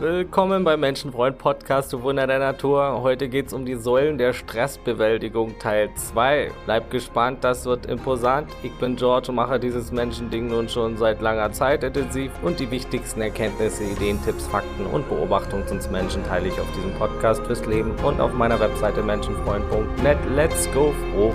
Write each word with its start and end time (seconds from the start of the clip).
Willkommen 0.00 0.62
beim 0.62 0.78
Menschenfreund 0.78 1.38
Podcast, 1.38 1.92
du 1.92 2.02
Wunder 2.02 2.28
der 2.28 2.38
Natur. 2.38 3.02
Heute 3.02 3.28
geht 3.28 3.48
es 3.48 3.52
um 3.52 3.66
die 3.66 3.74
Säulen 3.74 4.16
der 4.16 4.32
Stressbewältigung 4.32 5.58
Teil 5.58 5.90
2. 5.92 6.52
Bleib 6.66 6.92
gespannt, 6.92 7.42
das 7.42 7.64
wird 7.64 7.86
imposant. 7.86 8.48
Ich 8.62 8.70
bin 8.74 8.94
George 8.94 9.30
und 9.30 9.34
mache 9.34 9.58
dieses 9.58 9.90
Menschending 9.90 10.46
nun 10.46 10.68
schon 10.68 10.96
seit 10.96 11.20
langer 11.20 11.50
Zeit 11.50 11.82
intensiv 11.82 12.30
und 12.44 12.60
die 12.60 12.70
wichtigsten 12.70 13.22
Erkenntnisse, 13.22 13.82
Ideen, 13.82 14.22
Tipps, 14.24 14.46
Fakten 14.46 14.86
und 14.86 15.08
Beobachtungen 15.08 15.66
zum 15.66 15.80
Menschen 15.90 16.22
teile 16.22 16.46
ich 16.46 16.60
auf 16.60 16.70
diesem 16.76 16.94
Podcast 16.94 17.44
fürs 17.44 17.66
Leben 17.66 17.90
und 18.04 18.20
auf 18.20 18.32
meiner 18.32 18.60
Webseite 18.60 19.02
menschenfreund.net. 19.02 20.18
Let's 20.36 20.72
go 20.72 20.94
froh! 21.12 21.34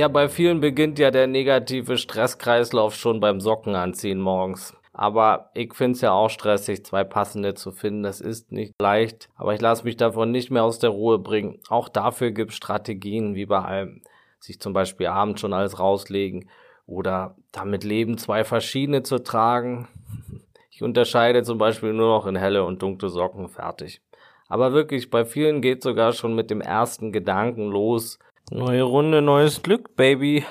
Ja, 0.00 0.08
bei 0.08 0.30
vielen 0.30 0.60
beginnt 0.60 0.98
ja 0.98 1.10
der 1.10 1.26
negative 1.26 1.98
Stresskreislauf 1.98 2.94
schon 2.94 3.20
beim 3.20 3.38
Sockenanziehen 3.38 4.18
morgens. 4.18 4.74
Aber 4.94 5.50
ich 5.52 5.74
finde 5.74 5.96
es 5.96 6.00
ja 6.00 6.12
auch 6.12 6.30
stressig, 6.30 6.86
zwei 6.86 7.04
passende 7.04 7.52
zu 7.52 7.70
finden. 7.70 8.02
Das 8.02 8.22
ist 8.22 8.50
nicht 8.50 8.72
leicht. 8.80 9.28
Aber 9.36 9.52
ich 9.52 9.60
lasse 9.60 9.84
mich 9.84 9.98
davon 9.98 10.30
nicht 10.30 10.50
mehr 10.50 10.64
aus 10.64 10.78
der 10.78 10.88
Ruhe 10.88 11.18
bringen. 11.18 11.58
Auch 11.68 11.90
dafür 11.90 12.30
gibt 12.30 12.52
es 12.52 12.56
Strategien, 12.56 13.34
wie 13.34 13.44
bei 13.44 13.60
allem. 13.60 14.00
Sich 14.38 14.58
zum 14.58 14.72
Beispiel 14.72 15.08
abends 15.08 15.42
schon 15.42 15.52
alles 15.52 15.78
rauslegen 15.78 16.48
oder 16.86 17.36
damit 17.52 17.84
leben, 17.84 18.16
zwei 18.16 18.42
verschiedene 18.42 19.02
zu 19.02 19.22
tragen. 19.22 19.86
Ich 20.70 20.82
unterscheide 20.82 21.42
zum 21.42 21.58
Beispiel 21.58 21.92
nur 21.92 22.08
noch 22.08 22.26
in 22.26 22.36
helle 22.36 22.64
und 22.64 22.80
dunkle 22.80 23.10
Socken 23.10 23.50
fertig. 23.50 24.00
Aber 24.48 24.72
wirklich, 24.72 25.10
bei 25.10 25.26
vielen 25.26 25.60
geht 25.60 25.82
sogar 25.82 26.12
schon 26.12 26.34
mit 26.34 26.48
dem 26.48 26.62
ersten 26.62 27.12
Gedanken 27.12 27.70
los, 27.70 28.18
Neue 28.52 28.82
Runde, 28.82 29.22
neues 29.22 29.62
Glück, 29.62 29.94
Baby. 29.94 30.44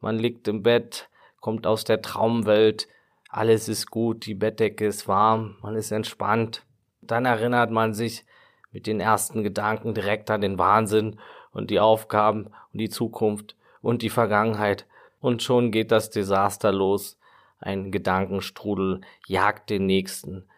Man 0.00 0.18
liegt 0.18 0.48
im 0.48 0.62
Bett, 0.62 1.10
kommt 1.40 1.66
aus 1.66 1.84
der 1.84 2.00
Traumwelt, 2.00 2.88
alles 3.28 3.68
ist 3.68 3.90
gut, 3.90 4.24
die 4.24 4.32
Bettdecke 4.32 4.86
ist 4.86 5.08
warm, 5.08 5.56
man 5.60 5.76
ist 5.76 5.90
entspannt. 5.90 6.64
Dann 7.02 7.26
erinnert 7.26 7.70
man 7.70 7.92
sich 7.92 8.24
mit 8.72 8.86
den 8.86 8.98
ersten 8.98 9.42
Gedanken 9.42 9.92
direkt 9.92 10.30
an 10.30 10.40
den 10.40 10.58
Wahnsinn 10.58 11.20
und 11.52 11.68
die 11.68 11.80
Aufgaben 11.80 12.46
und 12.72 12.80
die 12.80 12.88
Zukunft 12.88 13.56
und 13.82 14.00
die 14.00 14.08
Vergangenheit. 14.08 14.86
Und 15.20 15.42
schon 15.42 15.70
geht 15.70 15.92
das 15.92 16.08
Desaster 16.08 16.72
los. 16.72 17.18
Ein 17.58 17.92
Gedankenstrudel 17.92 19.02
jagt 19.26 19.68
den 19.68 19.84
nächsten. 19.84 20.48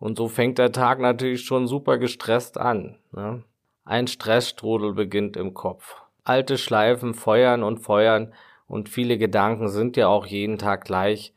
Und 0.00 0.18
so 0.18 0.26
fängt 0.26 0.58
der 0.58 0.72
Tag 0.72 0.98
natürlich 0.98 1.44
schon 1.44 1.68
super 1.68 1.98
gestresst 1.98 2.58
an. 2.58 2.98
Ne? 3.12 3.44
Ein 3.88 4.06
Stressstrudel 4.06 4.92
beginnt 4.92 5.38
im 5.38 5.54
Kopf. 5.54 5.96
Alte 6.22 6.58
Schleifen 6.58 7.14
feuern 7.14 7.62
und 7.62 7.78
feuern 7.78 8.34
und 8.66 8.90
viele 8.90 9.16
Gedanken 9.16 9.68
sind 9.68 9.96
ja 9.96 10.08
auch 10.08 10.26
jeden 10.26 10.58
Tag 10.58 10.84
gleich 10.84 11.32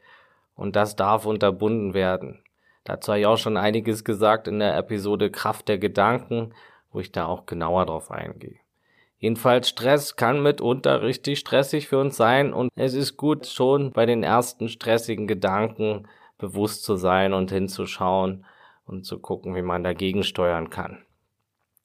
und 0.57 0.75
das 0.75 0.97
darf 0.97 1.25
unterbunden 1.25 1.93
werden. 1.93 2.43
Dazu 2.83 3.13
habe 3.13 3.21
ich 3.21 3.25
auch 3.25 3.37
schon 3.37 3.55
einiges 3.55 4.03
gesagt 4.03 4.49
in 4.49 4.59
der 4.59 4.75
Episode 4.75 5.31
Kraft 5.31 5.69
der 5.69 5.77
Gedanken, 5.77 6.53
wo 6.91 6.99
ich 6.99 7.13
da 7.13 7.25
auch 7.25 7.45
genauer 7.45 7.85
drauf 7.85 8.11
eingehe. 8.11 8.59
Jedenfalls 9.17 9.69
Stress 9.69 10.17
kann 10.17 10.43
mitunter 10.43 11.03
richtig 11.03 11.39
stressig 11.39 11.87
für 11.87 11.99
uns 11.99 12.17
sein 12.17 12.51
und 12.51 12.69
es 12.75 12.95
ist 12.95 13.15
gut 13.15 13.47
schon 13.47 13.93
bei 13.93 14.05
den 14.05 14.23
ersten 14.23 14.67
stressigen 14.67 15.25
Gedanken 15.25 16.05
bewusst 16.37 16.83
zu 16.83 16.97
sein 16.97 17.31
und 17.31 17.49
hinzuschauen 17.49 18.43
und 18.85 19.05
zu 19.05 19.19
gucken, 19.19 19.55
wie 19.55 19.61
man 19.61 19.85
dagegen 19.85 20.23
steuern 20.23 20.69
kann. 20.69 21.05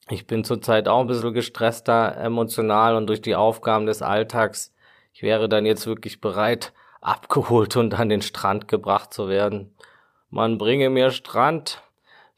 Ich 0.09 0.29
bin 0.29 0.45
zurzeit 0.45 0.87
auch 0.87 1.01
ein 1.01 1.09
bisschen 1.09 1.35
gestresster 1.35 2.17
emotional 2.17 2.95
und 2.95 3.09
durch 3.09 3.21
die 3.21 3.35
Aufgaben 3.35 3.87
des 3.87 4.03
Alltags. 4.03 4.73
Ich 5.13 5.23
wäre 5.23 5.49
dann 5.49 5.67
jetzt 5.67 5.87
wirklich 5.89 6.21
bereit, 6.21 6.73
abgeholt 7.01 7.77
und 7.77 7.99
an 7.99 8.09
den 8.09 8.23
Strand 8.23 8.69
gebracht 8.69 9.13
zu 9.13 9.29
werden. 9.29 9.75
Man 10.31 10.59
bringe 10.59 10.91
mir 10.91 11.11
Strand. 11.11 11.83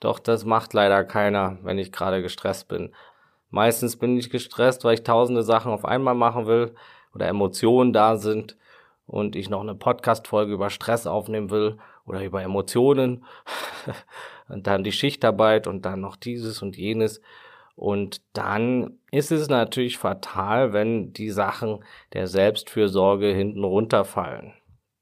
Doch 0.00 0.18
das 0.18 0.46
macht 0.46 0.72
leider 0.72 1.04
keiner, 1.04 1.58
wenn 1.62 1.76
ich 1.78 1.92
gerade 1.92 2.22
gestresst 2.22 2.68
bin. 2.68 2.94
Meistens 3.50 3.96
bin 3.96 4.16
ich 4.16 4.30
gestresst, 4.30 4.84
weil 4.84 4.94
ich 4.94 5.02
tausende 5.02 5.42
Sachen 5.42 5.70
auf 5.70 5.84
einmal 5.84 6.14
machen 6.14 6.46
will 6.46 6.74
oder 7.14 7.28
Emotionen 7.28 7.92
da 7.92 8.16
sind 8.16 8.56
und 9.06 9.36
ich 9.36 9.50
noch 9.50 9.60
eine 9.60 9.74
Podcast-Folge 9.74 10.54
über 10.54 10.70
Stress 10.70 11.06
aufnehmen 11.06 11.50
will 11.50 11.76
oder 12.06 12.24
über 12.24 12.42
Emotionen 12.42 13.26
und 14.48 14.66
dann 14.66 14.84
die 14.84 14.92
Schichtarbeit 14.92 15.66
und 15.66 15.84
dann 15.84 16.00
noch 16.00 16.16
dieses 16.16 16.62
und 16.62 16.78
jenes. 16.78 17.20
Und 17.78 18.22
dann 18.32 18.98
ist 19.12 19.30
es 19.30 19.48
natürlich 19.48 19.98
fatal, 19.98 20.72
wenn 20.72 21.12
die 21.12 21.30
Sachen 21.30 21.84
der 22.12 22.26
Selbstfürsorge 22.26 23.28
hinten 23.28 23.62
runterfallen. 23.62 24.52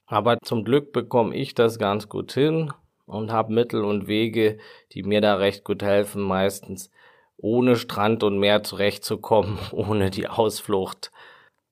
Aber 0.06 0.37
zum 0.44 0.62
Glück 0.62 0.92
bekomme 0.92 1.34
ich 1.34 1.54
das 1.54 1.78
ganz 1.78 2.10
gut 2.10 2.32
hin 2.32 2.70
und 3.06 3.32
habe 3.32 3.54
Mittel 3.54 3.82
und 3.82 4.09
Wege, 4.09 4.59
die 4.92 5.03
mir 5.03 5.22
da 5.22 5.37
recht 5.37 5.64
gut 5.64 5.82
helfen, 5.82 6.20
meistens 6.20 6.91
ohne 7.38 7.76
Strand 7.76 8.22
und 8.22 8.38
Meer 8.38 8.62
zurechtzukommen, 8.62 9.58
ohne 9.72 10.10
die 10.10 10.28
Ausflucht. 10.28 11.10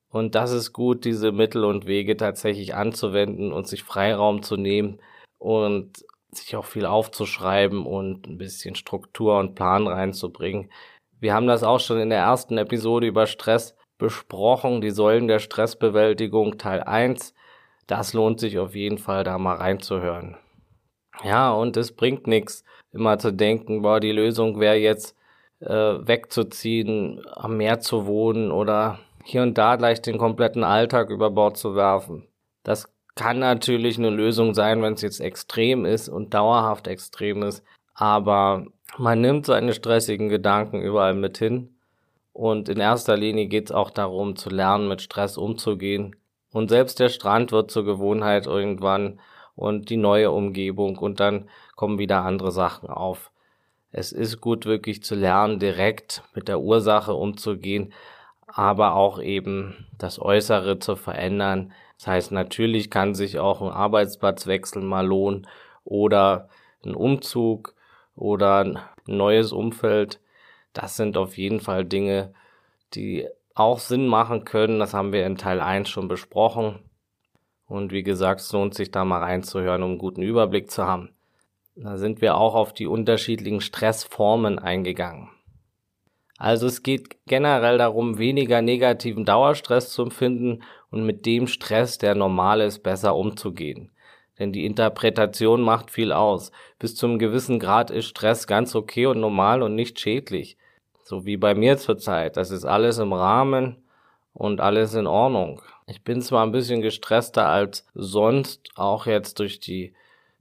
Und 0.09 0.35
das 0.35 0.53
ist 0.53 0.73
gut, 0.73 1.05
diese 1.05 1.33
Mittel 1.33 1.65
und 1.65 1.87
Wege 1.87 2.17
tatsächlich 2.17 2.75
anzuwenden 2.75 3.53
und 3.53 3.69
sich 3.69 3.83
Freiraum 3.83 4.43
zu 4.43 4.57
nehmen 4.57 5.01
und 5.39 6.05
sich 6.31 6.57
auch 6.57 6.65
viel 6.65 6.87
aufzuschreiben 6.87 7.87
und 7.87 8.27
ein 8.27 8.39
bisschen 8.39 8.75
Struktur 8.75 9.39
und 9.39 9.55
Plan 9.55 9.87
reinzubringen. 9.87 10.71
Wir 11.25 11.33
haben 11.33 11.47
das 11.47 11.63
auch 11.63 11.81
schon 11.81 11.99
in 12.01 12.11
der 12.11 12.19
ersten 12.19 12.59
Episode 12.59 13.07
über 13.07 13.27
Stress 13.27 13.75
besprochen, 13.97 14.83
die 14.83 14.91
Säulen 14.91 15.27
der 15.27 15.39
Stressbewältigung 15.39 16.59
Teil 16.59 16.83
1. 16.83 17.33
Das 17.87 18.13
lohnt 18.13 18.41
sich 18.41 18.59
auf 18.59 18.75
jeden 18.75 18.99
Fall, 18.99 19.25
da 19.25 19.39
mal 19.39 19.57
reinzuhören. 19.57 20.37
Ja, 21.23 21.51
und 21.51 21.79
es 21.79 21.93
bringt 21.93 22.27
nichts, 22.27 22.63
immer 22.93 23.19
zu 23.19 23.33
denken, 23.33 23.81
boah, 23.81 24.01
die 24.01 24.13
Lösung 24.13 24.61
wäre 24.61 24.77
jetzt 24.77 25.17
äh, 25.61 25.67
wegzuziehen, 25.71 27.23
am 27.33 27.57
Meer 27.57 27.81
zu 27.81 28.05
wohnen 28.05 28.53
oder 28.53 28.99
hier 29.25 29.41
und 29.41 29.57
da 29.57 29.77
gleich 29.77 30.03
den 30.03 30.19
kompletten 30.19 30.63
Alltag 30.63 31.09
über 31.09 31.31
Bord 31.31 31.57
zu 31.57 31.75
werfen. 31.75 32.29
Das 32.65 32.93
kann 33.15 33.39
natürlich 33.39 33.97
eine 33.97 34.11
Lösung 34.11 34.53
sein, 34.53 34.83
wenn 34.83 34.93
es 34.93 35.01
jetzt 35.01 35.21
extrem 35.21 35.87
ist 35.87 36.11
und 36.11 36.35
dauerhaft 36.35 36.87
extrem 36.87 37.43
ist. 37.45 37.65
Aber 37.95 38.67
man 38.99 39.21
nimmt 39.21 39.47
seine 39.47 39.73
stressigen 39.73 40.29
Gedanken 40.29 40.81
überall 40.81 41.15
mit 41.15 41.39
hin. 41.39 41.75
Und 42.33 42.69
in 42.69 42.81
erster 42.81 43.17
Linie 43.17 43.47
geht 43.47 43.67
es 43.67 43.73
auch 43.73 43.91
darum, 43.91 44.37
zu 44.37 44.51
lernen, 44.51 44.89
mit 44.89 45.03
Stress 45.03 45.37
umzugehen. 45.37 46.17
Und 46.53 46.69
selbst 46.69 47.01
der 47.01 47.09
Strand 47.09 47.53
wird 47.53 47.71
zur 47.71 47.85
Gewohnheit 47.85 48.47
irgendwann 48.47 49.21
und 49.57 49.89
die 49.91 49.97
neue 49.97 50.31
Umgebung 50.31 50.99
und 50.99 51.21
dann 51.21 51.49
kommen 51.77 51.99
wieder 51.99 52.23
andere 52.25 52.51
Sachen 52.51 52.89
auf. 52.89 53.31
Es 53.93 54.11
ist 54.11 54.41
gut, 54.41 54.67
wirklich 54.67 55.05
zu 55.05 55.15
lernen, 55.15 55.61
direkt 55.61 56.23
mit 56.35 56.49
der 56.49 56.61
Ursache 56.61 57.15
umzugehen, 57.15 57.93
aber 58.47 58.95
auch 58.95 59.21
eben 59.21 59.87
das 59.99 60.21
Äußere 60.21 60.81
zu 60.81 60.97
verändern. 60.97 61.73
Das 61.99 62.09
heißt, 62.09 62.33
natürlich 62.33 62.91
kann 62.91 63.15
sich 63.15 63.39
auch 63.39 63.63
ein 63.63 63.71
Arbeitsplatzwechsel 63.71 64.83
mal 64.83 65.07
lohnen 65.07 65.47
oder 65.85 66.49
ein 66.85 66.97
Umzug 66.97 67.75
oder 68.17 68.65
ein 68.65 68.79
neues 69.07 69.53
Umfeld. 69.53 70.21
Das 70.73 70.97
sind 70.97 71.17
auf 71.17 71.37
jeden 71.37 71.61
Fall 71.61 71.85
Dinge, 71.85 72.33
die 72.95 73.27
auch 73.55 73.79
Sinn 73.79 74.07
machen 74.07 74.45
können. 74.45 74.79
Das 74.79 74.95
haben 74.95 75.13
wir 75.13 75.27
in 75.27 75.37
Teil 75.37 75.61
1 75.61 75.89
schon 75.89 76.09
besprochen. 76.09 76.81
Und 77.67 77.93
wie 77.93 78.03
gesagt, 78.03 78.41
es 78.41 78.53
lohnt 78.53 78.75
sich 78.75 78.91
da 78.91 79.05
mal 79.05 79.23
reinzuhören, 79.23 79.83
um 79.83 79.91
einen 79.91 79.99
guten 79.99 80.23
Überblick 80.23 80.71
zu 80.71 80.85
haben. 80.85 81.11
Da 81.77 81.97
sind 81.97 82.21
wir 82.21 82.37
auch 82.37 82.55
auf 82.55 82.73
die 82.73 82.87
unterschiedlichen 82.87 83.61
Stressformen 83.61 84.59
eingegangen. 84.59 85.31
Also 86.37 86.67
es 86.67 86.83
geht 86.83 87.17
generell 87.27 87.79
darum, 87.79 88.19
weniger 88.19 88.61
negativen 88.61 89.25
Dauerstress 89.25 89.91
zu 89.91 90.03
empfinden 90.03 90.63
und 90.91 91.07
mit 91.07 91.27
dem 91.27 91.47
Stress, 91.47 91.99
der 91.99 92.15
normal 92.15 92.61
ist, 92.61 92.83
besser 92.83 93.17
umzugehen 93.17 93.94
denn 94.39 94.53
die 94.53 94.67
Interpretation 94.67 95.63
macht 95.63 95.91
viel 95.91 96.13
aus. 96.13 96.51
Bis 96.79 96.97
zum 96.97 97.19
gewissen 97.19 97.59
Grad 97.59 97.91
ist 97.91 98.07
Stress 98.07 98.47
ganz 98.47 98.75
okay 98.75 99.07
und 99.07 99.21
normal 99.21 99.63
und 99.63 99.75
nicht 99.75 100.01
schädlich. 100.01 100.57
So 101.03 101.27
wie 101.27 101.37
bei 101.37 101.55
mir 101.55 101.77
zurzeit. 101.77 102.37
Das 102.37 102.51
ist 102.51 102.65
alles 102.65 102.99
im 102.99 103.13
Rahmen 103.13 103.77
und 104.33 104.61
alles 104.61 104.95
in 104.95 105.07
Ordnung. 105.07 105.63
Ich 105.87 106.03
bin 106.03 106.21
zwar 106.23 106.45
ein 106.45 106.53
bisschen 106.53 106.81
gestresster 106.81 107.49
als 107.49 107.87
sonst, 107.95 108.71
auch 108.75 109.07
jetzt 109.07 109.39
durch 109.39 109.61
die, 109.61 109.95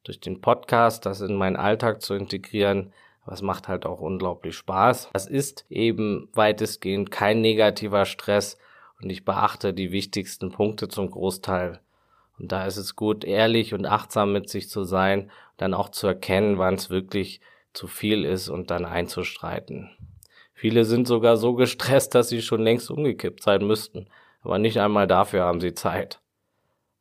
durch 0.04 0.20
den 0.20 0.42
Podcast, 0.42 1.06
das 1.06 1.22
in 1.22 1.36
meinen 1.36 1.58
Alltag 1.58 2.02
zu 2.02 2.14
integrieren, 2.14 2.94
aber 3.24 3.34
es 3.34 3.42
macht 3.42 3.68
halt 3.68 3.86
auch 3.86 4.00
unglaublich 4.00 4.56
Spaß. 4.56 5.10
Das 5.14 5.28
ist 5.28 5.66
eben 5.70 6.30
weitestgehend 6.34 7.12
kein 7.12 7.42
negativer 7.42 8.06
Stress 8.06 8.58
und 9.02 9.10
ich 9.10 9.26
beachte 9.26 9.74
die 9.74 9.92
wichtigsten 9.92 10.52
Punkte 10.52 10.88
zum 10.88 11.12
Großteil 11.12 11.80
und 12.40 12.52
da 12.52 12.66
ist 12.66 12.78
es 12.78 12.96
gut, 12.96 13.24
ehrlich 13.24 13.74
und 13.74 13.86
achtsam 13.86 14.34
mit 14.34 14.50
sich 14.50 14.70
zu 14.70 14.84
sein, 14.84 15.32
dann 15.58 15.74
auch 15.74 15.90
zu 15.90 16.08
erkennen, 16.08 16.58
wann 16.58 16.76
es 16.76 16.90
wirklich 16.90 17.42
zu 17.74 17.88
viel 17.88 18.26
ist 18.26 18.50
und 18.50 18.72
dann 18.72 18.86
einzustreiten. 18.86 19.90
Viele 20.54 20.86
sind 20.86 21.08
sogar 21.08 21.38
so 21.38 21.54
gestresst, 21.56 22.16
dass 22.16 22.30
sie 22.30 22.42
schon 22.42 22.62
längst 22.62 22.90
umgekippt 22.90 23.44
sein 23.44 23.66
müssten, 23.66 24.08
aber 24.42 24.60
nicht 24.60 24.80
einmal 24.80 25.08
dafür 25.08 25.44
haben 25.44 25.62
sie 25.62 25.74
Zeit. 25.74 26.20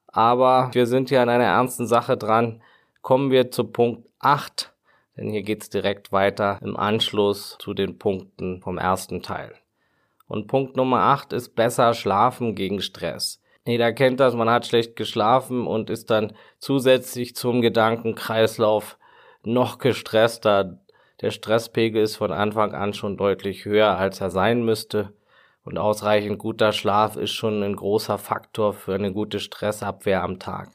Aber 0.06 0.70
wir 0.72 0.86
sind 0.86 1.08
hier 1.08 1.22
an 1.22 1.28
einer 1.28 1.44
ernsten 1.44 1.86
Sache 1.86 2.16
dran. 2.16 2.62
Kommen 3.00 3.30
wir 3.30 3.50
zu 3.50 3.64
Punkt 3.64 4.08
8, 4.18 4.72
denn 5.16 5.30
hier 5.30 5.42
geht's 5.42 5.70
direkt 5.70 6.12
weiter 6.12 6.58
im 6.62 6.76
Anschluss 6.76 7.56
zu 7.58 7.74
den 7.74 7.98
Punkten 7.98 8.60
vom 8.60 8.78
ersten 8.78 9.22
Teil. 9.22 9.54
Und 10.26 10.46
Punkt 10.46 10.76
Nummer 10.76 11.00
8 11.00 11.32
ist 11.32 11.54
besser 11.54 11.94
schlafen 11.94 12.54
gegen 12.54 12.80
Stress. 12.80 13.41
Jeder 13.64 13.92
kennt 13.92 14.18
das, 14.18 14.34
man 14.34 14.50
hat 14.50 14.66
schlecht 14.66 14.96
geschlafen 14.96 15.66
und 15.66 15.88
ist 15.88 16.10
dann 16.10 16.32
zusätzlich 16.58 17.36
zum 17.36 17.62
Gedankenkreislauf 17.62 18.98
noch 19.44 19.78
gestresster. 19.78 20.80
Der 21.20 21.30
Stresspegel 21.30 22.02
ist 22.02 22.16
von 22.16 22.32
Anfang 22.32 22.74
an 22.74 22.92
schon 22.92 23.16
deutlich 23.16 23.64
höher, 23.64 23.96
als 23.96 24.20
er 24.20 24.30
sein 24.30 24.64
müsste. 24.64 25.12
Und 25.64 25.78
ausreichend 25.78 26.40
guter 26.40 26.72
Schlaf 26.72 27.16
ist 27.16 27.30
schon 27.30 27.62
ein 27.62 27.76
großer 27.76 28.18
Faktor 28.18 28.72
für 28.72 28.94
eine 28.94 29.12
gute 29.12 29.38
Stressabwehr 29.38 30.24
am 30.24 30.40
Tag. 30.40 30.70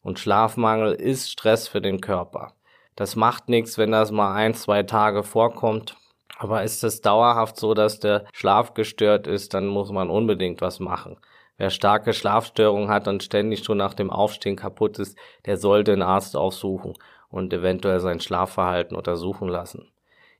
Und 0.00 0.20
Schlafmangel 0.20 0.92
ist 0.92 1.32
Stress 1.32 1.66
für 1.66 1.80
den 1.80 2.00
Körper. 2.00 2.52
Das 2.94 3.16
macht 3.16 3.48
nichts, 3.48 3.78
wenn 3.78 3.90
das 3.90 4.12
mal 4.12 4.32
ein, 4.34 4.54
zwei 4.54 4.84
Tage 4.84 5.24
vorkommt. 5.24 5.96
Aber 6.38 6.62
ist 6.62 6.84
es 6.84 7.00
dauerhaft 7.00 7.56
so, 7.56 7.74
dass 7.74 7.98
der 7.98 8.26
Schlaf 8.32 8.74
gestört 8.74 9.26
ist, 9.26 9.54
dann 9.54 9.66
muss 9.66 9.90
man 9.90 10.08
unbedingt 10.08 10.60
was 10.60 10.78
machen. 10.78 11.16
Wer 11.58 11.70
starke 11.70 12.12
Schlafstörungen 12.12 12.88
hat 12.88 13.08
und 13.08 13.24
ständig 13.24 13.64
schon 13.64 13.78
nach 13.78 13.94
dem 13.94 14.10
Aufstehen 14.10 14.54
kaputt 14.54 15.00
ist, 15.00 15.18
der 15.44 15.56
sollte 15.56 15.92
einen 15.92 16.02
Arzt 16.02 16.36
aufsuchen 16.36 16.94
und 17.30 17.52
eventuell 17.52 17.98
sein 17.98 18.20
Schlafverhalten 18.20 18.96
untersuchen 18.96 19.48
lassen. 19.48 19.90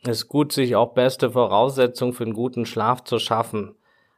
Es 0.05 0.19
ist 0.19 0.29
gut, 0.29 0.53
sich 0.53 0.77
auch 0.77 0.95
beste 0.95 1.33
Voraussetzungen 1.33 2.13
für 2.13 2.23
einen 2.23 2.35
guten 2.35 2.67
Schlaf 2.67 3.03
zu 3.03 3.19
schaffen. 3.19 3.75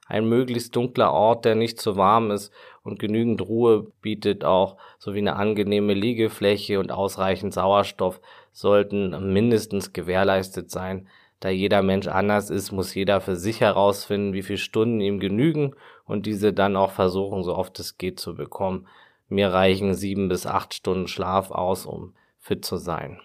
Ein 0.06 0.28
möglichst 0.28 0.76
dunkler 0.76 1.12
Ort, 1.12 1.46
der 1.46 1.54
nicht 1.54 1.80
zu 1.80 1.96
warm 1.96 2.30
ist 2.30 2.52
und 2.82 2.98
genügend 2.98 3.40
Ruhe 3.40 3.86
bietet 4.02 4.44
auch, 4.44 4.76
sowie 4.98 5.20
eine 5.20 5.36
angenehme 5.36 5.94
Liegefläche 5.94 6.80
und 6.80 6.92
ausreichend 6.92 7.54
Sauerstoff 7.54 8.20
sollten 8.52 9.32
mindestens 9.32 9.94
gewährleistet 9.94 10.70
sein, 10.70 11.08
da 11.40 11.48
jeder 11.48 11.82
Mensch 11.82 12.06
anders 12.06 12.50
ist, 12.50 12.70
muss 12.70 12.94
jeder 12.94 13.22
für 13.22 13.34
sich 13.34 13.62
herausfinden, 13.62 14.34
wie 14.34 14.42
viele 14.42 14.58
Stunden 14.58 15.00
ihm 15.00 15.18
genügen 15.20 15.74
und 16.10 16.26
diese 16.26 16.52
dann 16.52 16.76
auch 16.76 16.90
versuchen, 16.90 17.42
so 17.42 17.54
oft 17.54 17.78
es 17.78 17.98
geht, 17.98 18.20
zu 18.20 18.34
bekommen. 18.34 18.86
Mir 19.28 19.52
reichen 19.52 19.94
sieben 19.94 20.28
bis 20.28 20.46
acht 20.46 20.74
Stunden 20.74 21.06
Schlaf 21.06 21.50
aus, 21.50 21.86
um 21.86 22.14
fit 22.38 22.64
zu 22.64 22.76
sein. 22.76 23.20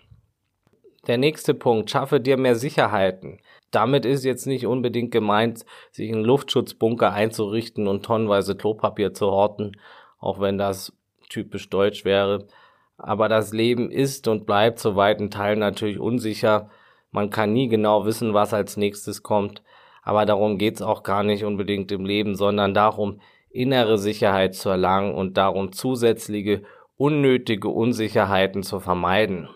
Der 1.08 1.18
nächste 1.18 1.54
Punkt, 1.54 1.90
schaffe 1.90 2.20
dir 2.20 2.38
mehr 2.38 2.56
Sicherheiten. 2.56 3.40
Damit 3.72 4.06
ist 4.06 4.24
jetzt 4.24 4.48
nicht 4.48 4.66
unbedingt 4.66 5.12
gemeint, 5.12 5.66
sich 5.92 6.12
einen 6.12 6.24
Luftschutzbunker 6.24 7.12
einzurichten 7.12 7.88
und 7.88 8.06
tonnenweise 8.06 8.56
Klopapier 8.56 9.14
zu 9.14 9.28
horten, 9.28 9.78
auch 10.20 10.40
wenn 10.40 10.58
das 10.58 10.94
typisch 11.30 11.70
deutsch 11.70 12.06
wäre. 12.06 12.48
Aber 12.98 13.30
das 13.30 13.52
Leben 13.52 13.92
ist 13.92 14.28
und 14.28 14.46
bleibt 14.46 14.80
zu 14.80 14.96
weiten 14.96 15.30
Teilen 15.30 15.60
natürlich 15.60 16.00
unsicher 16.00 16.70
man 17.16 17.30
kann 17.30 17.54
nie 17.54 17.70
genau 17.70 18.06
wissen, 18.06 18.34
was 18.34 18.54
als 18.54 18.76
nächstes 18.76 19.24
kommt. 19.24 19.64
Aber 20.06 20.26
darum 20.26 20.58
geht's 20.58 20.82
auch 20.82 21.04
gar 21.04 21.24
nicht 21.24 21.44
unbedingt 21.44 21.92
im 21.92 22.06
Leben, 22.06 22.36
sondern 22.36 22.74
darum, 22.74 23.20
innere 23.50 23.98
Sicherheit 23.98 24.56
zu 24.56 24.70
erlangen 24.70 25.14
und 25.14 25.36
darum 25.36 25.74
zusätzliche 25.74 26.64
unnötige 26.96 27.68
Unsicherheiten 27.68 28.64
zu 28.64 28.80
vermeiden. 28.80 29.50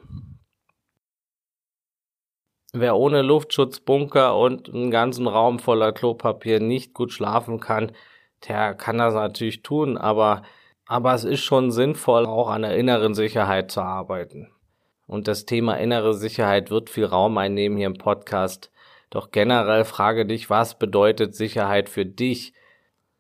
Wer 2.74 2.98
ohne 2.98 3.22
Luftschutzbunker 3.22 4.38
und 4.38 4.74
einen 4.74 4.92
ganzen 4.92 5.28
Raum 5.28 5.60
voller 5.60 5.94
Klopapier 5.94 6.60
nicht 6.60 6.94
gut 6.94 7.13
schlafen 7.13 7.62
kann, 7.62 7.94
der 8.48 8.74
kann 8.74 8.98
das 8.98 9.13
natürlich 9.13 9.63
tun, 9.63 9.98
aber, 9.98 10.44
aber 10.86 11.13
es 11.13 11.24
ist 11.24 11.42
schon 11.42 11.72
sinnvoll, 11.72 12.25
auch 12.25 12.50
an 12.50 12.63
der 12.63 12.75
inneren 12.75 13.13
Sicherheit 13.13 13.72
zu 13.72 13.81
arbeiten 13.81 14.50
und 15.10 15.28
das 15.28 15.46
Thema 15.46 15.74
innere 15.74 16.13
Sicherheit 16.13 16.69
wird 16.69 16.92
viel 16.92 17.06
Raum 17.06 17.36
einnehmen 17.40 17.80
hier 17.80 17.88
im 17.88 17.98
Podcast. 17.98 18.72
Doch 19.10 19.32
generell 19.32 19.86
frage 19.86 20.26
dich, 20.26 20.50
was 20.50 20.78
bedeutet 20.78 21.36
Sicherheit 21.36 21.90
für 21.90 22.06
dich? 22.06 22.54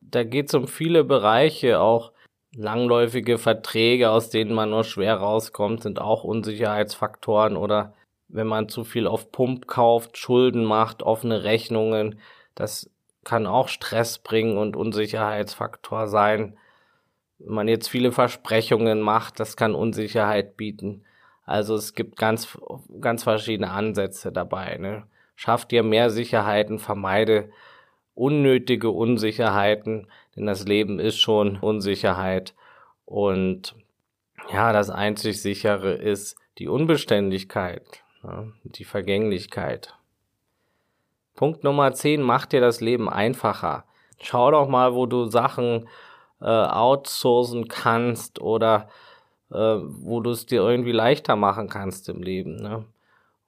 Da 0.01 0.23
geht 0.23 0.47
es 0.47 0.53
um 0.53 0.67
viele 0.67 1.03
Bereiche, 1.03 1.79
auch 1.79 2.11
langläufige 2.55 3.37
Verträge, 3.37 4.09
aus 4.09 4.29
denen 4.29 4.53
man 4.53 4.69
nur 4.69 4.83
schwer 4.83 5.15
rauskommt, 5.15 5.83
sind 5.83 5.99
auch 5.99 6.23
Unsicherheitsfaktoren 6.23 7.57
oder 7.57 7.93
wenn 8.27 8.47
man 8.47 8.69
zu 8.69 8.83
viel 8.83 9.07
auf 9.07 9.31
Pump 9.31 9.67
kauft, 9.67 10.17
Schulden 10.17 10.63
macht, 10.63 11.03
offene 11.03 11.43
Rechnungen, 11.43 12.19
das 12.55 12.89
kann 13.23 13.47
auch 13.47 13.67
Stress 13.67 14.19
bringen 14.19 14.57
und 14.57 14.75
Unsicherheitsfaktor 14.75 16.07
sein. 16.07 16.57
Wenn 17.39 17.55
man 17.55 17.67
jetzt 17.67 17.89
viele 17.89 18.11
Versprechungen 18.11 19.01
macht, 19.01 19.39
das 19.39 19.55
kann 19.55 19.75
Unsicherheit 19.75 20.57
bieten. 20.57 21.03
Also 21.45 21.75
es 21.75 21.93
gibt 21.93 22.17
ganz, 22.17 22.57
ganz 23.01 23.23
verschiedene 23.23 23.71
Ansätze 23.71 24.31
dabei. 24.31 24.77
Ne? 24.77 25.03
Schaff 25.39 25.65
dir 25.65 25.83
mehr 25.83 26.09
Sicherheiten, 26.09 26.79
vermeide 26.79 27.49
unnötige 28.13 28.89
Unsicherheiten, 28.89 30.07
denn 30.35 30.45
das 30.45 30.65
Leben 30.65 30.99
ist 30.99 31.17
schon 31.17 31.55
Unsicherheit. 31.59 32.53
Und 33.05 33.73
ja, 34.51 34.73
das 34.73 34.89
einzig 34.89 35.41
sichere 35.41 35.93
ist 35.93 36.35
die 36.57 36.67
Unbeständigkeit, 36.67 38.03
ne? 38.21 38.51
die 38.65 38.83
Vergänglichkeit. 38.83 39.95
Punkt 41.37 41.63
Nummer 41.63 41.93
10, 41.93 42.21
mach 42.21 42.45
dir 42.45 42.59
das 42.59 42.81
Leben 42.81 43.07
einfacher. 43.07 43.85
Schau 44.21 44.51
doch 44.51 44.67
mal, 44.67 44.93
wo 44.93 45.05
du 45.05 45.23
Sachen 45.23 45.87
äh, 46.41 46.47
outsourcen 46.47 47.69
kannst 47.69 48.41
oder 48.41 48.89
äh, 49.51 49.55
wo 49.55 50.19
du 50.19 50.31
es 50.31 50.47
dir 50.47 50.59
irgendwie 50.63 50.91
leichter 50.91 51.37
machen 51.37 51.69
kannst 51.69 52.09
im 52.09 52.21
Leben. 52.21 52.57
Ne? 52.57 52.83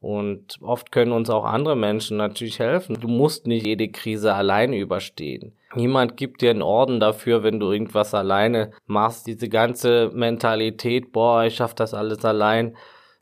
Und 0.02 0.58
oft 0.62 0.92
können 0.92 1.12
uns 1.12 1.30
auch 1.30 1.46
andere 1.46 1.76
Menschen 1.76 2.18
natürlich 2.18 2.58
helfen. 2.58 3.00
Du 3.00 3.08
musst 3.08 3.46
nicht 3.46 3.68
jede 3.68 3.88
Krise 3.88 4.34
alleine 4.34 4.78
überstehen. 4.78 5.54
Niemand 5.76 6.18
gibt 6.18 6.42
dir 6.42 6.50
einen 6.50 6.64
Orden 6.64 7.00
dafür, 7.00 7.44
wenn 7.44 7.60
du 7.60 7.72
irgendwas 7.72 8.16
alleine 8.16 8.72
machst. 8.88 9.28
Diese 9.28 9.48
ganze 9.48 10.10
Mentalität, 10.14 11.12
boah, 11.12 11.44
ich 11.44 11.56
schaff 11.56 11.76
das 11.76 11.94
alles 11.94 12.26
allein, 12.26 12.76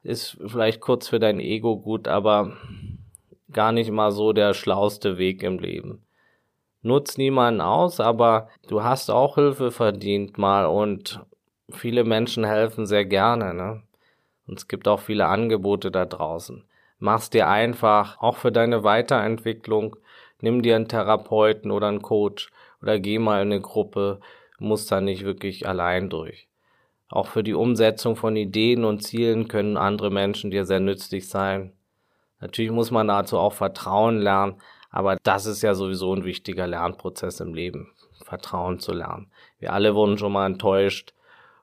ist 0.04 0.38
vielleicht 0.48 0.80
kurz 0.80 1.10
für 1.10 1.20
dein 1.20 1.42
Ego 1.42 1.78
gut, 1.78 2.08
aber 2.08 2.54
gar 3.52 3.74
nicht 3.74 3.92
mal 3.92 4.12
so 4.12 4.32
der 4.32 4.54
schlauste 4.54 5.18
Weg 5.18 5.44
im 5.44 5.60
Leben. 5.60 6.06
Nutz 6.82 7.18
niemanden 7.18 7.60
aus, 7.60 8.00
aber 8.00 8.48
du 8.70 8.84
hast 8.84 9.12
auch 9.12 9.36
Hilfe 9.36 9.72
verdient 9.72 10.38
mal 10.38 10.66
und 10.66 11.22
viele 11.70 12.06
Menschen 12.06 12.46
helfen 12.46 12.86
sehr 12.86 13.04
gerne, 13.04 13.54
ne? 13.54 13.84
Und 14.48 14.60
es 14.60 14.68
gibt 14.68 14.88
auch 14.88 15.02
viele 15.02 15.28
Angebote 15.28 15.92
da 15.92 16.06
draußen. 16.06 16.64
Mach's 17.00 17.30
dir 17.30 17.48
einfach, 17.48 18.22
auch 18.22 18.36
für 18.36 18.52
deine 18.52 18.84
Weiterentwicklung. 18.84 19.96
Nimm 20.42 20.62
dir 20.62 20.76
einen 20.76 20.88
Therapeuten 20.88 21.72
oder 21.72 21.88
einen 21.88 22.02
Coach 22.02 22.50
oder 22.82 23.00
geh 23.00 23.20
mal 23.20 23.42
in 23.42 23.52
eine 23.52 23.62
Gruppe, 23.62 24.20
musst 24.60 24.92
da 24.92 25.02
nicht 25.02 25.24
wirklich 25.24 25.68
allein 25.68 26.10
durch. 26.10 26.48
Auch 27.10 27.28
für 27.28 27.44
die 27.44 27.54
Umsetzung 27.54 28.16
von 28.16 28.36
Ideen 28.36 28.86
und 28.86 29.02
Zielen 29.02 29.48
können 29.48 29.78
andere 29.78 30.12
Menschen 30.12 30.52
dir 30.52 30.66
sehr 30.66 30.80
nützlich 30.80 31.28
sein. 31.28 31.74
Natürlich 32.40 32.72
muss 32.72 32.92
man 32.92 33.08
dazu 33.08 33.38
auch 33.38 33.54
Vertrauen 33.54 34.20
lernen, 34.20 34.56
aber 34.92 35.18
das 35.24 35.46
ist 35.46 35.62
ja 35.62 35.74
sowieso 35.74 36.14
ein 36.14 36.24
wichtiger 36.24 36.68
Lernprozess 36.68 37.40
im 37.40 37.54
Leben, 37.54 37.92
Vertrauen 38.24 38.80
zu 38.80 38.94
lernen. 38.94 39.32
Wir 39.60 39.74
alle 39.74 39.96
wurden 39.96 40.18
schon 40.18 40.32
mal 40.32 40.46
enttäuscht, 40.46 41.14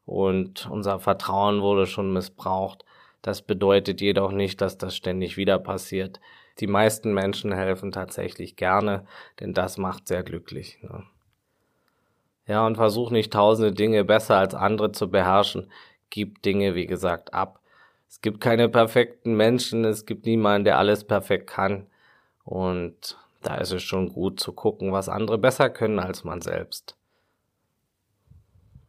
und 0.07 0.69
unser 0.71 1.01
Vertrauen 1.01 1.61
wurde 1.61 1.87
schon 1.87 2.13
missbraucht. 2.13 2.85
Das 3.27 3.43
bedeutet 3.43 4.01
jedoch 4.01 4.31
nicht, 4.31 4.61
dass 4.61 4.79
das 4.79 4.95
ständig 4.95 5.37
wieder 5.37 5.59
passiert. 5.59 6.21
Die 6.61 6.69
meisten 6.69 7.13
Menschen 7.13 7.51
helfen 7.51 7.91
tatsächlich 7.91 8.55
gerne, 8.55 9.05
denn 9.41 9.53
das 9.53 9.79
macht 9.79 10.07
sehr 10.07 10.23
glücklich. 10.23 10.79
Ne? 10.81 11.03
Ja, 12.47 12.65
und 12.65 12.77
versuch 12.77 13.11
nicht 13.11 13.33
tausende 13.33 13.73
Dinge 13.73 14.05
besser 14.05 14.37
als 14.37 14.55
andere 14.55 14.93
zu 14.93 15.11
beherrschen. 15.11 15.73
Gib 16.09 16.41
Dinge, 16.43 16.77
wie 16.77 16.87
gesagt, 16.87 17.35
ab. 17.35 17.59
Es 18.09 18.21
gibt 18.21 18.41
keine 18.41 18.69
perfekten 18.69 19.35
Menschen, 19.35 19.85
es 19.85 20.07
gibt 20.07 20.25
niemanden, 20.25 20.63
der 20.63 20.79
alles 20.79 21.03
perfekt 21.03 21.49
kann. 21.49 21.89
Und 22.45 23.19
da 23.43 23.57
ist 23.57 23.73
es 23.73 23.83
schon 23.83 24.13
gut 24.13 24.39
zu 24.39 24.53
gucken, 24.53 24.93
was 24.93 25.09
andere 25.09 25.37
besser 25.37 25.69
können 25.69 25.99
als 25.99 26.23
man 26.23 26.43
selbst. 26.43 26.97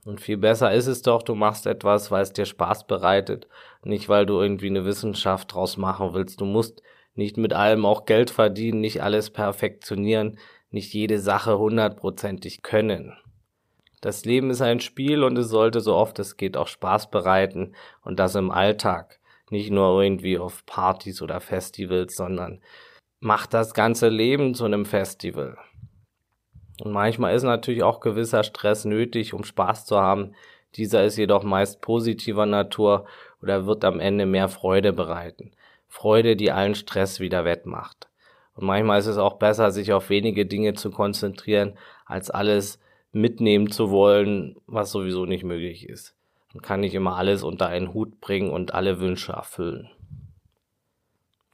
Und 0.08 0.22
viel 0.22 0.38
besser 0.38 0.72
ist 0.74 0.88
es 0.88 1.02
doch, 1.02 1.22
du 1.22 1.36
machst 1.36 1.66
etwas, 1.68 2.12
weil 2.12 2.22
es 2.22 2.32
dir 2.32 2.46
Spaß 2.46 2.88
bereitet, 2.88 3.46
nicht 3.88 4.10
weil 4.10 4.26
du 4.26 4.40
irgendwie 4.40 4.68
eine 4.68 4.86
Wissenschaft 4.86 5.54
draus 5.54 5.78
machen 5.78 6.14
willst. 6.14 6.42
Du 6.42 6.46
musst 6.46 6.82
nicht 7.16 7.38
mit 7.38 7.54
allem 7.54 7.86
auch 7.86 8.06
Geld 8.06 8.30
verdienen, 8.30 8.82
nicht 8.82 9.02
alles 9.02 9.32
perfektionieren, 9.32 10.38
nicht 10.70 10.94
jede 10.94 11.20
Sache 11.20 11.58
hundertprozentig 11.58 12.62
können. 12.62 13.14
Das 14.02 14.26
Leben 14.26 14.52
ist 14.52 14.62
ein 14.62 14.80
Spiel 14.80 15.24
und 15.24 15.38
es 15.38 15.50
sollte 15.50 15.82
so 15.82 15.96
oft 15.96 16.20
es 16.20 16.38
geht 16.38 16.56
auch 16.56 16.68
Spaß 16.68 17.10
bereiten 17.10 17.74
und 18.04 18.20
das 18.20 18.36
im 18.36 18.52
Alltag. 18.52 19.20
nicht 19.50 19.72
nur 19.72 20.04
irgendwie 20.04 20.38
auf 20.38 20.66
Partys 20.66 21.22
oder 21.22 21.40
Festivals, 21.40 22.18
sondern 22.18 22.60
mach 23.22 23.48
das 23.48 23.74
ganze 23.74 24.10
Leben 24.10 24.54
zu 24.54 24.66
einem 24.66 24.86
Festival. 24.86 25.58
Und 26.82 26.92
manchmal 26.92 27.34
ist 27.34 27.44
natürlich 27.44 27.82
auch 27.82 28.02
gewisser 28.02 28.44
Stress 28.44 28.84
nötig, 28.84 29.34
um 29.34 29.46
Spaß 29.46 29.86
zu 29.86 29.98
haben. 29.98 30.36
Dieser 30.76 31.06
ist 31.06 31.18
jedoch 31.18 31.44
meist 31.44 31.82
positiver 31.82 32.46
Natur 32.46 33.06
oder 33.42 33.66
wird 33.66 33.86
am 33.86 34.00
Ende 34.00 34.26
mehr 34.26 34.50
Freude 34.50 34.94
bereiten. 34.94 35.52
Freude, 35.88 36.36
die 36.36 36.52
allen 36.52 36.76
Stress 36.76 37.20
wieder 37.20 37.46
wettmacht. 37.46 38.08
Und 38.56 38.66
manchmal 38.66 39.00
ist 39.00 39.08
es 39.08 39.18
auch 39.18 39.38
besser, 39.38 39.72
sich 39.72 39.94
auf 39.94 40.10
wenige 40.10 40.46
Dinge 40.46 40.74
zu 40.74 40.92
konzentrieren, 40.92 41.78
als 42.06 42.30
alles 42.30 42.80
mitnehmen 43.12 43.72
zu 43.72 43.92
wollen, 43.92 44.56
was 44.66 44.92
sowieso 44.92 45.26
nicht 45.26 45.44
möglich 45.44 45.88
ist. 45.88 46.16
Man 46.54 46.62
kann 46.62 46.80
nicht 46.80 46.96
immer 46.96 47.18
alles 47.18 47.44
unter 47.44 47.68
einen 47.68 47.94
Hut 47.94 48.20
bringen 48.20 48.50
und 48.50 48.74
alle 48.74 49.00
Wünsche 49.00 49.34
erfüllen. 49.34 49.90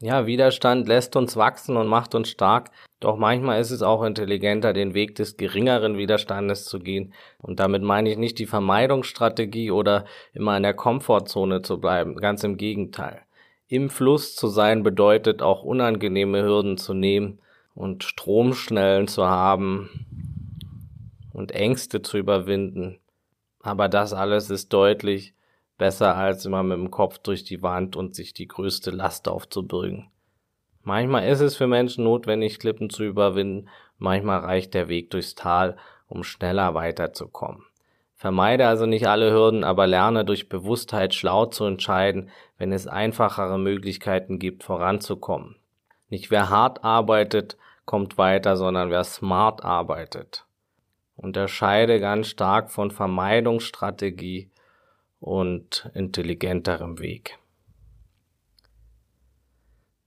Ja, 0.03 0.25
Widerstand 0.25 0.89
lässt 0.89 1.15
uns 1.15 1.37
wachsen 1.37 1.77
und 1.77 1.87
macht 1.87 2.13
uns 2.13 2.27
stark, 2.27 2.71
doch 2.99 3.15
manchmal 3.15 3.61
ist 3.61 3.71
es 3.71 3.81
auch 3.81 4.03
intelligenter, 4.03 4.73
den 4.73 4.93
Weg 4.93 5.15
des 5.15 5.37
geringeren 5.37 5.97
Widerstandes 5.97 6.65
zu 6.65 6.79
gehen. 6.79 7.13
Und 7.37 7.61
damit 7.61 7.83
meine 7.83 8.11
ich 8.11 8.17
nicht 8.17 8.37
die 8.37 8.45
Vermeidungsstrategie 8.45 9.71
oder 9.71 10.03
immer 10.33 10.57
in 10.57 10.63
der 10.63 10.73
Komfortzone 10.73 11.61
zu 11.61 11.79
bleiben, 11.79 12.17
ganz 12.17 12.43
im 12.43 12.57
Gegenteil. 12.57 13.21
Im 13.69 13.89
Fluss 13.89 14.35
zu 14.35 14.49
sein 14.49 14.83
bedeutet 14.83 15.41
auch 15.41 15.63
unangenehme 15.63 16.43
Hürden 16.43 16.75
zu 16.75 16.93
nehmen 16.93 17.39
und 17.73 18.03
Stromschnellen 18.03 19.07
zu 19.07 19.25
haben 19.25 19.89
und 21.31 21.53
Ängste 21.53 22.01
zu 22.01 22.17
überwinden. 22.17 22.99
Aber 23.61 23.87
das 23.87 24.11
alles 24.11 24.49
ist 24.49 24.73
deutlich 24.73 25.33
Besser 25.77 26.15
als 26.15 26.45
immer 26.45 26.63
mit 26.63 26.77
dem 26.77 26.91
Kopf 26.91 27.17
durch 27.17 27.43
die 27.43 27.61
Wand 27.61 27.95
und 27.95 28.15
sich 28.15 28.33
die 28.33 28.47
größte 28.47 28.91
Last 28.91 29.27
aufzubürgen. 29.27 30.09
Manchmal 30.83 31.27
ist 31.27 31.39
es 31.39 31.55
für 31.55 31.67
Menschen 31.67 32.03
notwendig, 32.03 32.59
Klippen 32.59 32.89
zu 32.89 33.03
überwinden, 33.03 33.69
manchmal 33.97 34.39
reicht 34.39 34.73
der 34.73 34.89
Weg 34.89 35.11
durchs 35.11 35.33
Tal, 35.33 35.77
um 36.07 36.23
schneller 36.23 36.73
weiterzukommen. 36.73 37.63
Vermeide 38.15 38.67
also 38.67 38.85
nicht 38.85 39.07
alle 39.07 39.31
Hürden, 39.31 39.63
aber 39.63 39.87
lerne 39.87 40.23
durch 40.23 40.47
Bewusstheit 40.47 41.13
schlau 41.13 41.45
zu 41.47 41.65
entscheiden, 41.65 42.29
wenn 42.57 42.71
es 42.71 42.87
einfachere 42.87 43.57
Möglichkeiten 43.57 44.39
gibt, 44.39 44.63
voranzukommen. 44.63 45.55
Nicht 46.09 46.31
wer 46.31 46.49
hart 46.49 46.83
arbeitet, 46.83 47.57
kommt 47.85 48.17
weiter, 48.17 48.55
sondern 48.55 48.89
wer 48.89 49.03
smart 49.03 49.65
arbeitet. 49.65 50.45
Unterscheide 51.15 51.99
ganz 51.99 52.27
stark 52.27 52.71
von 52.71 52.91
Vermeidungsstrategie 52.91 54.49
und 55.23 55.89
intelligenterem 55.93 56.99
Weg. 56.99 57.39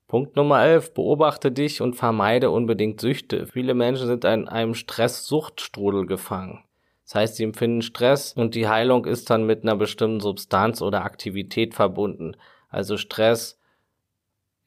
Punkt 0.09 0.37
Nummer 0.37 0.63
11. 0.63 0.93
Beobachte 0.93 1.51
dich 1.51 1.81
und 1.81 1.97
vermeide 1.97 2.51
unbedingt 2.51 3.01
Süchte. 3.01 3.47
Viele 3.47 3.75
Menschen 3.75 4.07
sind 4.07 4.25
in 4.25 4.47
einem 4.47 4.75
Stress-Suchtstrudel 4.75 6.07
gefangen. 6.07 6.63
Das 7.05 7.15
heißt, 7.15 7.37
sie 7.37 7.45
empfinden 7.45 7.83
Stress 7.83 8.35
und 8.35 8.55
die 8.55 8.69
Heilung 8.69 9.07
ist 9.07 9.31
dann 9.31 9.47
mit 9.47 9.63
einer 9.63 9.77
bestimmten 9.77 10.21
Substanz 10.21 10.83
oder 10.83 11.05
Aktivität 11.05 11.75
verbunden. 11.75 12.37
Also 12.69 12.99
Stress 12.99 13.59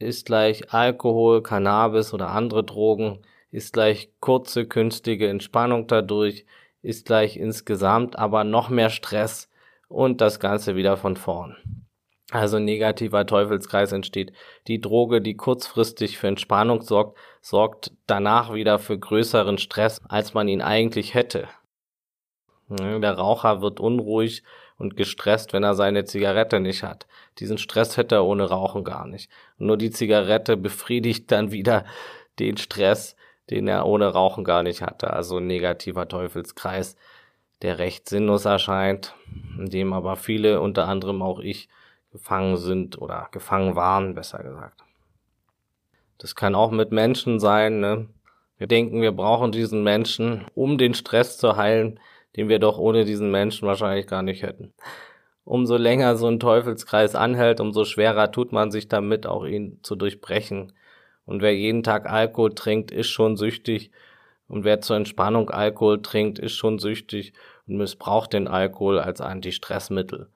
ist 0.00 0.26
gleich 0.26 0.74
Alkohol, 0.74 1.42
Cannabis 1.42 2.12
oder 2.12 2.30
andere 2.30 2.64
Drogen, 2.64 3.20
ist 3.52 3.72
gleich 3.72 4.10
kurze 4.20 4.66
künstliche 4.66 5.28
Entspannung 5.28 5.86
dadurch, 5.86 6.44
ist 6.82 7.06
gleich 7.06 7.36
insgesamt 7.36 8.18
aber 8.18 8.42
noch 8.42 8.68
mehr 8.68 8.90
Stress 8.90 9.49
und 9.90 10.20
das 10.20 10.38
Ganze 10.40 10.76
wieder 10.76 10.96
von 10.96 11.16
vorn. 11.16 11.56
Also 12.30 12.60
negativer 12.60 13.26
Teufelskreis 13.26 13.90
entsteht. 13.90 14.32
Die 14.68 14.80
Droge, 14.80 15.20
die 15.20 15.36
kurzfristig 15.36 16.16
für 16.16 16.28
Entspannung 16.28 16.82
sorgt, 16.82 17.18
sorgt 17.42 17.92
danach 18.06 18.54
wieder 18.54 18.78
für 18.78 18.96
größeren 18.96 19.58
Stress, 19.58 20.00
als 20.08 20.32
man 20.32 20.46
ihn 20.46 20.62
eigentlich 20.62 21.14
hätte. 21.14 21.48
Der 22.68 23.14
Raucher 23.14 23.62
wird 23.62 23.80
unruhig 23.80 24.44
und 24.78 24.96
gestresst, 24.96 25.52
wenn 25.52 25.64
er 25.64 25.74
seine 25.74 26.04
Zigarette 26.04 26.60
nicht 26.60 26.84
hat. 26.84 27.08
Diesen 27.40 27.58
Stress 27.58 27.96
hätte 27.96 28.14
er 28.14 28.24
ohne 28.24 28.44
Rauchen 28.44 28.84
gar 28.84 29.08
nicht. 29.08 29.28
Nur 29.58 29.76
die 29.76 29.90
Zigarette 29.90 30.56
befriedigt 30.56 31.32
dann 31.32 31.50
wieder 31.50 31.84
den 32.38 32.56
Stress, 32.58 33.16
den 33.50 33.66
er 33.66 33.86
ohne 33.86 34.06
Rauchen 34.06 34.44
gar 34.44 34.62
nicht 34.62 34.82
hatte. 34.82 35.12
Also 35.12 35.40
negativer 35.40 36.06
Teufelskreis 36.06 36.96
der 37.62 37.78
recht 37.78 38.08
sinnlos 38.08 38.44
erscheint, 38.44 39.14
in 39.58 39.68
dem 39.68 39.92
aber 39.92 40.16
viele, 40.16 40.60
unter 40.60 40.88
anderem 40.88 41.22
auch 41.22 41.40
ich, 41.40 41.68
gefangen 42.10 42.56
sind 42.56 43.00
oder 43.00 43.28
gefangen 43.30 43.76
waren, 43.76 44.14
besser 44.14 44.42
gesagt. 44.42 44.82
Das 46.18 46.34
kann 46.34 46.54
auch 46.54 46.70
mit 46.70 46.90
Menschen 46.90 47.38
sein. 47.38 47.80
Ne? 47.80 48.08
Wir 48.58 48.66
denken, 48.66 49.00
wir 49.00 49.12
brauchen 49.12 49.52
diesen 49.52 49.82
Menschen, 49.82 50.46
um 50.54 50.76
den 50.76 50.94
Stress 50.94 51.38
zu 51.38 51.56
heilen, 51.56 52.00
den 52.36 52.48
wir 52.48 52.58
doch 52.58 52.78
ohne 52.78 53.04
diesen 53.04 53.30
Menschen 53.30 53.68
wahrscheinlich 53.68 54.06
gar 54.06 54.22
nicht 54.22 54.42
hätten. 54.42 54.72
Umso 55.44 55.76
länger 55.76 56.16
so 56.16 56.28
ein 56.28 56.40
Teufelskreis 56.40 57.14
anhält, 57.14 57.60
umso 57.60 57.84
schwerer 57.84 58.30
tut 58.30 58.52
man 58.52 58.70
sich 58.70 58.88
damit, 58.88 59.26
auch 59.26 59.44
ihn 59.44 59.80
zu 59.82 59.96
durchbrechen. 59.96 60.72
Und 61.26 61.42
wer 61.42 61.54
jeden 61.56 61.82
Tag 61.82 62.08
Alkohol 62.10 62.54
trinkt, 62.54 62.90
ist 62.90 63.08
schon 63.08 63.36
süchtig 63.36 63.90
und 64.50 64.64
wer 64.64 64.80
zur 64.80 64.96
Entspannung 64.96 65.48
Alkohol 65.50 66.02
trinkt, 66.02 66.40
ist 66.40 66.54
schon 66.54 66.80
süchtig 66.80 67.32
und 67.70 67.76
missbraucht 67.76 68.32
den 68.32 68.48
Alkohol 68.48 68.98
als 68.98 69.20
Anti-Stressmittel. 69.20 70.28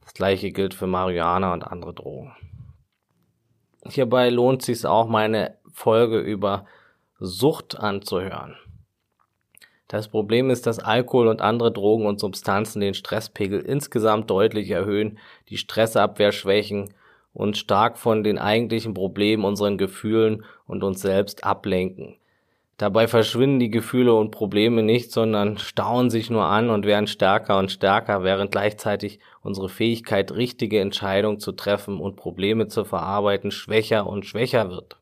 Das 0.00 0.14
gleiche 0.14 0.50
gilt 0.50 0.72
für 0.72 0.86
Marihuana 0.86 1.52
und 1.52 1.62
andere 1.62 1.92
Drogen. 1.92 2.34
Hierbei 3.84 4.30
lohnt 4.30 4.62
sich 4.62 4.86
auch 4.86 5.08
meine 5.08 5.58
Folge 5.70 6.18
über 6.18 6.64
Sucht 7.18 7.78
anzuhören. 7.78 8.56
Das 9.88 10.08
Problem 10.08 10.50
ist, 10.50 10.66
dass 10.66 10.78
Alkohol 10.78 11.28
und 11.28 11.42
andere 11.42 11.70
Drogen 11.70 12.06
und 12.06 12.18
Substanzen 12.18 12.80
den 12.80 12.94
Stresspegel 12.94 13.60
insgesamt 13.60 14.30
deutlich 14.30 14.70
erhöhen, 14.70 15.18
die 15.50 15.58
Stressabwehr 15.58 16.32
schwächen 16.32 16.94
und 17.34 17.58
stark 17.58 17.98
von 17.98 18.24
den 18.24 18.38
eigentlichen 18.38 18.94
Problemen, 18.94 19.44
unseren 19.44 19.76
Gefühlen 19.76 20.44
und 20.66 20.82
uns 20.82 21.02
selbst 21.02 21.44
ablenken. 21.44 22.16
Dabei 22.78 23.08
verschwinden 23.08 23.58
die 23.58 23.70
Gefühle 23.70 24.12
und 24.12 24.32
Probleme 24.32 24.82
nicht, 24.82 25.10
sondern 25.10 25.56
stauen 25.56 26.10
sich 26.10 26.28
nur 26.28 26.44
an 26.44 26.68
und 26.68 26.84
werden 26.84 27.06
stärker 27.06 27.58
und 27.58 27.72
stärker, 27.72 28.22
während 28.22 28.52
gleichzeitig 28.52 29.18
unsere 29.42 29.70
Fähigkeit, 29.70 30.32
richtige 30.32 30.80
Entscheidungen 30.80 31.40
zu 31.40 31.52
treffen 31.52 32.00
und 32.00 32.16
Probleme 32.16 32.68
zu 32.68 32.84
verarbeiten, 32.84 33.50
schwächer 33.50 34.06
und 34.06 34.26
schwächer 34.26 34.68
wird. 34.68 34.98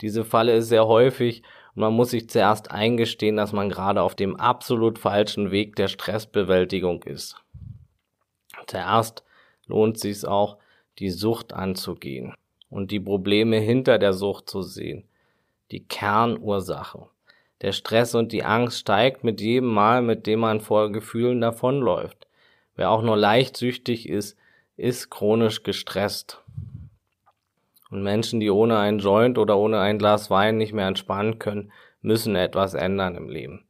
Diese 0.00 0.24
Falle 0.24 0.54
ist 0.54 0.68
sehr 0.68 0.86
häufig 0.86 1.42
und 1.74 1.80
man 1.80 1.92
muss 1.92 2.10
sich 2.10 2.30
zuerst 2.30 2.70
eingestehen, 2.70 3.36
dass 3.36 3.52
man 3.52 3.68
gerade 3.68 4.02
auf 4.02 4.14
dem 4.14 4.36
absolut 4.36 5.00
falschen 5.00 5.50
Weg 5.50 5.74
der 5.74 5.88
Stressbewältigung 5.88 7.02
ist. 7.02 7.34
Zuerst 8.68 9.24
lohnt 9.66 9.98
sich 9.98 10.24
auch, 10.24 10.58
die 11.00 11.10
Sucht 11.10 11.52
anzugehen 11.52 12.34
und 12.70 12.92
die 12.92 13.00
Probleme 13.00 13.58
hinter 13.58 13.98
der 13.98 14.12
Sucht 14.12 14.48
zu 14.48 14.62
sehen 14.62 15.08
die 15.70 15.86
Kernursache. 15.86 17.06
Der 17.60 17.72
Stress 17.72 18.14
und 18.14 18.32
die 18.32 18.44
Angst 18.44 18.78
steigt 18.78 19.24
mit 19.24 19.40
jedem 19.40 19.68
Mal, 19.68 20.02
mit 20.02 20.26
dem 20.26 20.40
man 20.40 20.60
vor 20.60 20.92
Gefühlen 20.92 21.40
davonläuft. 21.40 22.26
Wer 22.76 22.90
auch 22.90 23.02
nur 23.02 23.16
leicht 23.16 23.56
süchtig 23.56 24.08
ist, 24.08 24.36
ist 24.76 25.10
chronisch 25.10 25.64
gestresst. 25.64 26.42
Und 27.90 28.02
Menschen, 28.02 28.38
die 28.38 28.50
ohne 28.50 28.78
einen 28.78 29.00
Joint 29.00 29.38
oder 29.38 29.58
ohne 29.58 29.80
ein 29.80 29.98
Glas 29.98 30.30
Wein 30.30 30.56
nicht 30.56 30.72
mehr 30.72 30.86
entspannen 30.86 31.38
können, 31.38 31.72
müssen 32.00 32.36
etwas 32.36 32.74
ändern 32.74 33.16
im 33.16 33.28
Leben. 33.28 33.64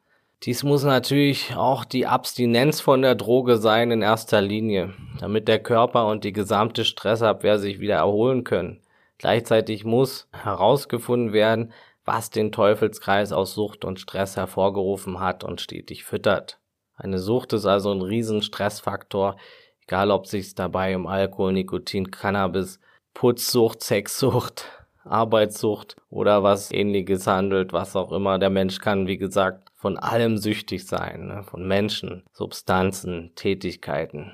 Dies 0.45 0.63
muss 0.63 0.85
natürlich 0.85 1.57
auch 1.57 1.85
die 1.85 2.07
Abstinenz 2.07 2.81
von 2.81 3.03
der 3.03 3.15
Droge 3.15 3.57
sein 3.57 3.91
in 3.91 4.03
erster 4.03 4.41
Linie, 4.41 4.93
damit 5.19 5.49
der 5.49 5.59
Körper 5.59 6.07
und 6.07 6.23
die 6.23 6.33
gesamte 6.33 6.85
Stressabwehr 6.85 7.59
sich 7.59 7.81
wieder 7.81 7.97
erholen 7.97 8.45
können. 8.45 8.81
Gleichzeitig 9.19 9.85
muss 9.85 10.29
herausgefunden 10.33 11.33
werden, 11.33 11.73
was 12.09 12.31
den 12.31 12.53
Teufelskreis 12.53 13.33
aus 13.33 13.53
Sucht 13.53 13.85
und 13.85 14.01
Stress 14.01 14.35
hervorgerufen 14.35 15.21
hat 15.21 15.45
und 15.45 15.61
stetig 15.61 16.05
füttert. 16.05 16.59
Eine 16.97 17.19
Sucht 17.19 17.53
ist 17.53 17.67
also 17.67 17.93
ein 17.93 18.01
riesen 18.01 18.41
Stressfaktor, 18.41 19.37
egal 19.83 20.11
ob 20.11 20.27
sich 20.27 20.55
dabei 20.55 20.97
um 20.97 21.07
Alkohol, 21.07 21.53
Nikotin, 21.53 22.11
Cannabis, 22.11 22.81
Putzsucht, 23.13 23.83
Sexsucht, 23.83 24.65
Arbeitssucht 25.05 25.97
oder 26.09 26.43
was 26.43 26.73
ähnliches 26.73 27.27
handelt, 27.27 27.75
was 27.75 27.95
auch 27.95 28.11
immer. 28.11 28.39
Der 28.39 28.49
Mensch 28.49 28.79
kann, 28.79 29.07
wie 29.07 29.19
gesagt, 29.19 29.69
von 29.75 29.99
allem 29.99 30.39
süchtig 30.39 30.87
sein, 30.87 31.27
ne? 31.27 31.43
von 31.43 31.69
Menschen, 31.69 32.25
Substanzen, 32.33 33.33
Tätigkeiten. 33.35 34.33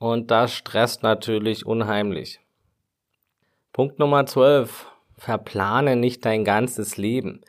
Und 0.00 0.32
das 0.32 0.52
stresst 0.52 1.04
natürlich 1.04 1.64
unheimlich. 1.64 2.40
Punkt 3.72 4.00
Nummer 4.00 4.26
12. 4.26 4.90
Verplane 5.24 5.96
nicht 5.96 6.26
dein 6.26 6.44
ganzes 6.44 6.98
Leben. 6.98 7.40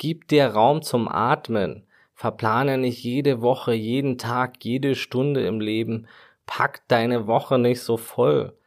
Gib 0.00 0.26
dir 0.26 0.46
Raum 0.46 0.82
zum 0.82 1.06
Atmen. 1.06 1.86
Verplane 2.16 2.76
nicht 2.76 3.04
jede 3.04 3.40
Woche, 3.40 3.72
jeden 3.72 4.18
Tag, 4.18 4.64
jede 4.64 4.96
Stunde 4.96 5.46
im 5.46 5.60
Leben. 5.60 6.08
Pack 6.46 6.82
deine 6.88 7.28
Woche 7.28 7.56
nicht 7.60 7.82
so 7.82 7.96
voll. 7.96 8.58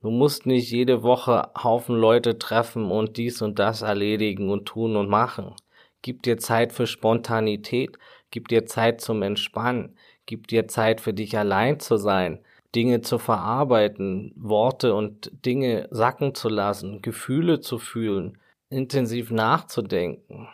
Du 0.00 0.08
musst 0.08 0.46
nicht 0.46 0.70
jede 0.70 1.02
Woche 1.02 1.50
Haufen 1.62 1.96
Leute 1.96 2.38
treffen 2.38 2.90
und 2.90 3.18
dies 3.18 3.42
und 3.42 3.58
das 3.58 3.82
erledigen 3.82 4.48
und 4.48 4.64
tun 4.64 4.96
und 4.96 5.10
machen. 5.10 5.52
Gib 6.00 6.22
dir 6.22 6.38
Zeit 6.38 6.72
für 6.72 6.86
Spontanität, 6.86 7.98
gib 8.30 8.48
dir 8.48 8.64
Zeit 8.64 9.02
zum 9.02 9.20
Entspannen, 9.20 9.98
gib 10.24 10.46
dir 10.46 10.66
Zeit 10.66 11.02
für 11.02 11.12
dich 11.12 11.36
allein 11.36 11.78
zu 11.78 11.98
sein, 11.98 12.40
Dinge 12.74 13.00
zu 13.00 13.18
verarbeiten, 13.18 14.32
Worte 14.36 14.94
und 14.94 15.30
Dinge 15.44 15.88
sacken 15.90 16.34
zu 16.34 16.48
lassen, 16.48 17.02
Gefühle 17.02 17.60
zu 17.60 17.78
fühlen, 17.78 18.38
intensiv 18.68 19.30
nachzudenken. 19.30 20.48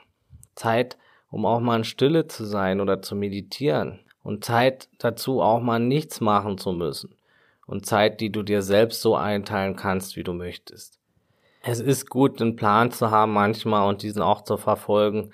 Zeit, 0.55 0.99
um 1.31 1.47
auch 1.47 1.61
mal 1.61 1.79
in 1.79 1.85
Stille 1.85 2.27
zu 2.27 2.45
sein 2.45 2.81
oder 2.81 3.03
zu 3.03 3.17
meditieren. 3.17 4.01
Und 4.23 4.45
Zeit 4.45 4.89
dazu 4.99 5.41
auch 5.41 5.61
mal 5.61 5.81
nichts 5.81 6.21
machen 6.21 6.59
zu 6.59 6.73
müssen. 6.73 7.17
Und 7.67 7.87
Zeit, 7.87 8.21
die 8.21 8.31
du 8.31 8.43
dir 8.43 8.63
selbst 8.63 9.01
so 9.01 9.17
einteilen 9.17 9.77
kannst, 9.77 10.17
wie 10.17 10.23
du 10.23 10.33
möchtest. 10.33 10.99
Es 11.63 11.81
ist 11.81 12.11
gut, 12.11 12.41
einen 12.41 12.57
Plan 12.57 12.91
zu 12.91 13.11
haben 13.11 13.33
manchmal 13.33 13.89
und 13.89 14.03
diesen 14.03 14.21
auch 14.21 14.43
zu 14.43 14.57
verfolgen, 14.57 15.31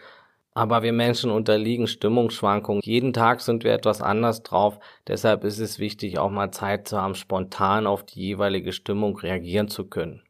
aber 0.59 0.83
wir 0.83 0.93
Menschen 0.93 1.31
unterliegen 1.31 1.87
Stimmungsschwankungen. 1.87 2.83
Jeden 2.85 3.13
Tag 3.13 3.41
sind 3.41 3.63
wir 3.63 3.73
etwas 3.73 4.03
anders 4.03 4.43
drauf. 4.43 4.81
Deshalb 5.07 5.45
ist 5.45 5.61
es 5.61 5.79
wichtig, 5.79 6.19
auch 6.19 6.31
mal 6.31 6.51
Zeit 6.51 6.89
zu 6.89 7.01
haben, 7.01 7.15
spontan 7.15 7.87
auf 7.87 8.05
die 8.05 8.21
jeweilige 8.21 8.73
Stimmung 8.73 9.17
reagieren 9.17 9.69
zu 9.69 9.85
können. 9.85 10.23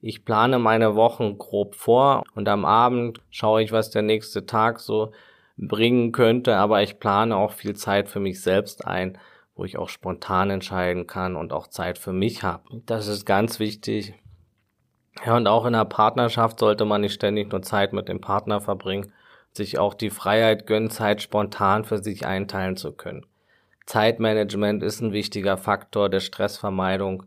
Ich 0.00 0.24
plane 0.24 0.60
meine 0.60 0.94
Wochen 0.94 1.36
grob 1.36 1.74
vor 1.74 2.22
und 2.36 2.48
am 2.48 2.64
Abend 2.64 3.20
schaue 3.30 3.62
ich, 3.64 3.72
was 3.72 3.90
der 3.90 4.02
nächste 4.02 4.46
Tag 4.46 4.78
so 4.78 5.10
bringen 5.56 6.12
könnte, 6.12 6.56
aber 6.56 6.84
ich 6.84 7.00
plane 7.00 7.34
auch 7.34 7.50
viel 7.50 7.74
Zeit 7.74 8.08
für 8.08 8.20
mich 8.20 8.40
selbst 8.40 8.86
ein, 8.86 9.18
wo 9.56 9.64
ich 9.64 9.78
auch 9.78 9.88
spontan 9.88 10.50
entscheiden 10.50 11.08
kann 11.08 11.34
und 11.34 11.52
auch 11.52 11.66
Zeit 11.66 11.98
für 11.98 12.12
mich 12.12 12.44
habe. 12.44 12.62
Das 12.86 13.08
ist 13.08 13.24
ganz 13.24 13.58
wichtig. 13.58 14.14
Ja, 15.26 15.36
und 15.36 15.48
auch 15.48 15.64
in 15.64 15.74
einer 15.74 15.84
Partnerschaft 15.84 16.60
sollte 16.60 16.84
man 16.84 17.00
nicht 17.00 17.14
ständig 17.14 17.50
nur 17.50 17.62
Zeit 17.62 17.92
mit 17.92 18.08
dem 18.08 18.20
Partner 18.20 18.60
verbringen, 18.60 19.12
sich 19.56 19.78
auch 19.78 19.94
die 19.94 20.10
Freiheit 20.10 20.66
gönnen, 20.66 20.90
Zeit 20.90 21.22
spontan 21.22 21.84
für 21.84 21.98
sich 21.98 22.26
einteilen 22.26 22.76
zu 22.76 22.92
können. 22.92 23.24
Zeitmanagement 23.86 24.82
ist 24.82 25.00
ein 25.00 25.12
wichtiger 25.12 25.56
Faktor 25.56 26.08
der 26.08 26.20
Stressvermeidung 26.20 27.24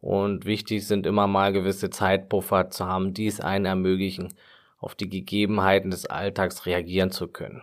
und 0.00 0.44
wichtig 0.44 0.86
sind 0.86 1.06
immer 1.06 1.26
mal 1.26 1.52
gewisse 1.52 1.90
Zeitpuffer 1.90 2.70
zu 2.70 2.86
haben, 2.86 3.14
die 3.14 3.26
es 3.26 3.40
einen 3.40 3.64
ermöglichen, 3.64 4.34
auf 4.78 4.94
die 4.94 5.08
Gegebenheiten 5.08 5.90
des 5.90 6.06
Alltags 6.06 6.66
reagieren 6.66 7.10
zu 7.10 7.28
können. 7.28 7.62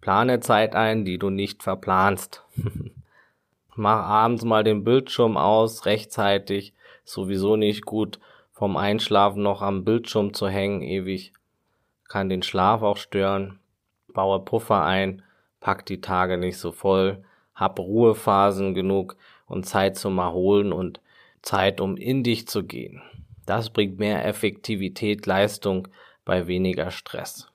Plane 0.00 0.40
Zeit 0.40 0.74
ein, 0.74 1.04
die 1.04 1.18
du 1.18 1.30
nicht 1.30 1.62
verplanst. 1.62 2.44
Mach 3.74 4.04
abends 4.04 4.44
mal 4.44 4.64
den 4.64 4.84
Bildschirm 4.84 5.36
aus, 5.36 5.86
rechtzeitig, 5.86 6.74
sowieso 7.04 7.56
nicht 7.56 7.86
gut, 7.86 8.18
vom 8.52 8.76
Einschlafen 8.76 9.42
noch 9.42 9.62
am 9.62 9.84
Bildschirm 9.84 10.34
zu 10.34 10.48
hängen, 10.48 10.82
ewig 10.82 11.32
kann 12.08 12.28
den 12.28 12.42
Schlaf 12.42 12.82
auch 12.82 12.96
stören. 12.96 13.60
Baue 14.12 14.40
Puffer 14.40 14.82
ein, 14.84 15.22
pack 15.60 15.86
die 15.86 16.00
Tage 16.00 16.38
nicht 16.38 16.58
so 16.58 16.72
voll, 16.72 17.22
hab 17.54 17.78
Ruhephasen 17.78 18.74
genug 18.74 19.16
und 19.46 19.66
Zeit 19.66 19.96
zum 19.96 20.18
Erholen 20.18 20.72
und 20.72 21.00
Zeit, 21.42 21.80
um 21.80 21.96
in 21.96 22.22
dich 22.24 22.48
zu 22.48 22.64
gehen. 22.64 23.02
Das 23.46 23.70
bringt 23.70 23.98
mehr 23.98 24.26
Effektivität, 24.26 25.26
Leistung 25.26 25.88
bei 26.24 26.46
weniger 26.46 26.90
Stress. 26.90 27.50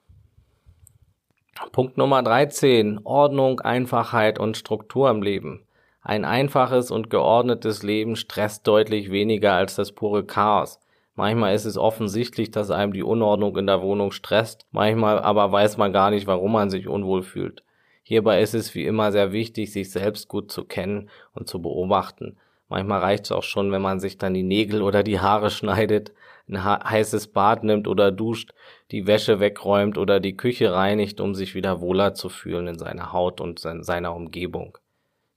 Punkt 1.72 1.98
Nummer 1.98 2.24
13. 2.24 3.01
Ordnung, 3.03 3.60
Einfachheit 3.60 4.39
und 4.39 4.57
Struktur 4.57 5.10
im 5.10 5.22
Leben. 5.22 5.65
Ein 6.01 6.25
einfaches 6.25 6.91
und 6.91 7.10
geordnetes 7.10 7.83
Leben 7.83 8.15
stresst 8.15 8.67
deutlich 8.67 9.12
weniger 9.12 9.53
als 9.53 9.75
das 9.75 9.91
pure 9.91 10.25
Chaos. 10.25 10.79
Manchmal 11.15 11.53
ist 11.53 11.65
es 11.65 11.77
offensichtlich, 11.77 12.50
dass 12.50 12.72
einem 12.72 12.91
die 12.91 13.03
Unordnung 13.03 13.55
in 13.58 13.67
der 13.67 13.82
Wohnung 13.82 14.12
stresst, 14.12 14.65
manchmal 14.72 15.20
aber 15.20 15.52
weiß 15.52 15.78
man 15.78 15.93
gar 15.93 16.10
nicht, 16.10 16.26
warum 16.26 16.54
man 16.54 16.69
sich 16.69 16.88
unwohl 16.88 17.21
fühlt. 17.21 17.63
Hierbei 18.02 18.41
ist 18.41 18.54
es 18.54 18.73
wie 18.76 18.86
immer 18.86 19.12
sehr 19.12 19.32
wichtig, 19.32 19.71
sich 19.71 19.91
selbst 19.91 20.28
gut 20.28 20.52
zu 20.52 20.65
kennen 20.65 21.10
und 21.34 21.47
zu 21.47 21.62
beobachten. 21.62 22.38
Manchmal 22.67 23.02
reicht 23.02 23.26
es 23.26 23.32
auch 23.32 23.43
schon, 23.43 23.71
wenn 23.71 23.82
man 23.82 23.99
sich 23.99 24.17
dann 24.17 24.34
die 24.34 24.43
Nägel 24.43 24.82
oder 24.82 25.04
die 25.04 25.19
Haare 25.19 25.52
schneidet, 25.52 26.12
ein 26.49 26.63
heißes 26.63 27.28
Bad 27.28 27.63
nimmt 27.63 27.88
oder 27.88 28.12
duscht, 28.12 28.54
die 28.91 29.08
Wäsche 29.08 29.39
wegräumt 29.39 29.97
oder 29.97 30.19
die 30.19 30.36
Küche 30.36 30.73
reinigt, 30.73 31.21
um 31.21 31.36
sich 31.36 31.56
wieder 31.56 31.80
wohler 31.80 32.15
zu 32.15 32.30
fühlen 32.30 32.67
in 32.67 32.80
seiner 32.80 33.13
Haut 33.13 33.39
und 33.39 33.60
seiner 33.60 34.15
Umgebung. 34.15 34.78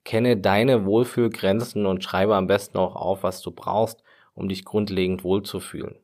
Kenne 0.04 0.36
deine 0.36 0.84
Wohlfühlgrenzen 0.84 1.86
und 1.86 2.02
schreibe 2.02 2.34
am 2.34 2.46
besten 2.46 2.78
auch 2.78 2.96
auf, 2.96 3.22
was 3.22 3.42
du 3.42 3.50
brauchst, 3.50 4.02
um 4.36 4.48
dich 4.48 4.64
grundlegend 4.64 5.24
wohlzufühlen. 5.24 5.96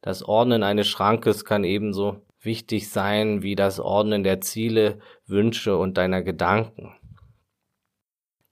Das 0.00 0.22
Ordnen 0.22 0.62
eines 0.62 0.86
Schrankes 0.86 1.44
kann 1.44 1.64
ebenso 1.64 2.22
wichtig 2.40 2.88
sein 2.88 3.42
wie 3.42 3.56
das 3.56 3.80
Ordnen 3.80 4.22
der 4.22 4.40
Ziele, 4.40 5.00
Wünsche 5.26 5.76
und 5.76 5.98
deiner 5.98 6.22
Gedanken. 6.22 6.94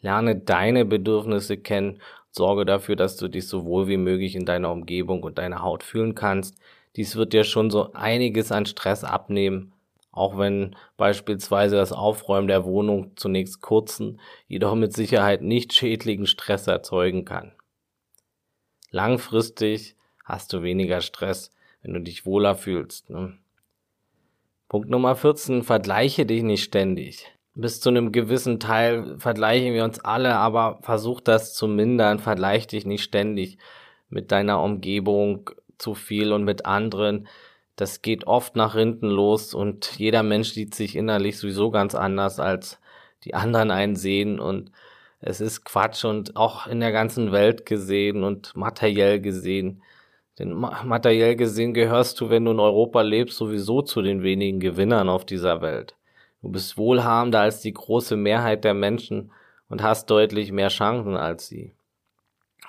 Lerne 0.00 0.36
deine 0.36 0.84
Bedürfnisse 0.84 1.56
kennen, 1.56 2.00
sorge 2.30 2.64
dafür, 2.64 2.96
dass 2.96 3.16
du 3.16 3.28
dich 3.28 3.46
so 3.48 3.64
wohl 3.64 3.88
wie 3.88 3.96
möglich 3.96 4.34
in 4.34 4.44
deiner 4.44 4.72
Umgebung 4.72 5.22
und 5.22 5.38
deiner 5.38 5.62
Haut 5.62 5.84
fühlen 5.84 6.14
kannst. 6.14 6.58
Dies 6.96 7.16
wird 7.16 7.32
dir 7.32 7.44
schon 7.44 7.70
so 7.70 7.92
einiges 7.92 8.52
an 8.52 8.66
Stress 8.66 9.04
abnehmen, 9.04 9.72
auch 10.10 10.38
wenn 10.38 10.76
beispielsweise 10.96 11.76
das 11.76 11.92
Aufräumen 11.92 12.48
der 12.48 12.64
Wohnung 12.64 13.12
zunächst 13.16 13.60
kurzen, 13.60 14.20
jedoch 14.48 14.74
mit 14.74 14.94
Sicherheit 14.94 15.42
nicht 15.42 15.72
schädlichen 15.72 16.26
Stress 16.26 16.66
erzeugen 16.66 17.24
kann. 17.24 17.52
Langfristig 18.96 19.94
hast 20.24 20.54
du 20.54 20.62
weniger 20.62 21.02
Stress, 21.02 21.50
wenn 21.82 21.92
du 21.92 22.00
dich 22.00 22.24
wohler 22.24 22.54
fühlst. 22.54 23.10
Ne? 23.10 23.36
Punkt 24.70 24.88
Nummer 24.88 25.14
14, 25.14 25.64
vergleiche 25.64 26.24
dich 26.24 26.42
nicht 26.42 26.62
ständig. 26.62 27.26
Bis 27.54 27.82
zu 27.82 27.90
einem 27.90 28.10
gewissen 28.10 28.58
Teil 28.58 29.18
vergleichen 29.18 29.74
wir 29.74 29.84
uns 29.84 30.00
alle, 30.00 30.36
aber 30.36 30.78
versuch 30.80 31.20
das 31.20 31.52
zu 31.52 31.68
mindern, 31.68 32.20
vergleich 32.20 32.68
dich 32.68 32.86
nicht 32.86 33.02
ständig 33.02 33.58
mit 34.08 34.32
deiner 34.32 34.62
Umgebung 34.62 35.50
zu 35.76 35.92
viel 35.94 36.32
und 36.32 36.44
mit 36.44 36.64
anderen. 36.64 37.28
Das 37.76 38.00
geht 38.00 38.26
oft 38.26 38.56
nach 38.56 38.76
hinten 38.76 39.08
los 39.08 39.52
und 39.52 39.98
jeder 39.98 40.22
Mensch 40.22 40.52
sieht 40.52 40.74
sich 40.74 40.96
innerlich 40.96 41.36
sowieso 41.36 41.70
ganz 41.70 41.94
anders, 41.94 42.40
als 42.40 42.80
die 43.24 43.34
anderen 43.34 43.70
einen 43.70 43.94
sehen 43.94 44.40
und 44.40 44.72
es 45.26 45.40
ist 45.40 45.64
Quatsch 45.64 46.04
und 46.04 46.36
auch 46.36 46.68
in 46.68 46.78
der 46.78 46.92
ganzen 46.92 47.32
Welt 47.32 47.66
gesehen 47.66 48.22
und 48.22 48.54
materiell 48.54 49.20
gesehen. 49.20 49.82
Denn 50.38 50.52
materiell 50.52 51.34
gesehen 51.34 51.74
gehörst 51.74 52.20
du, 52.20 52.30
wenn 52.30 52.44
du 52.44 52.52
in 52.52 52.60
Europa 52.60 53.00
lebst, 53.00 53.36
sowieso 53.36 53.82
zu 53.82 54.02
den 54.02 54.22
wenigen 54.22 54.60
Gewinnern 54.60 55.08
auf 55.08 55.24
dieser 55.24 55.62
Welt. 55.62 55.96
Du 56.42 56.48
bist 56.48 56.78
wohlhabender 56.78 57.40
als 57.40 57.60
die 57.60 57.72
große 57.72 58.16
Mehrheit 58.16 58.62
der 58.62 58.74
Menschen 58.74 59.32
und 59.68 59.82
hast 59.82 60.10
deutlich 60.10 60.52
mehr 60.52 60.68
Chancen 60.68 61.16
als 61.16 61.48
sie. 61.48 61.72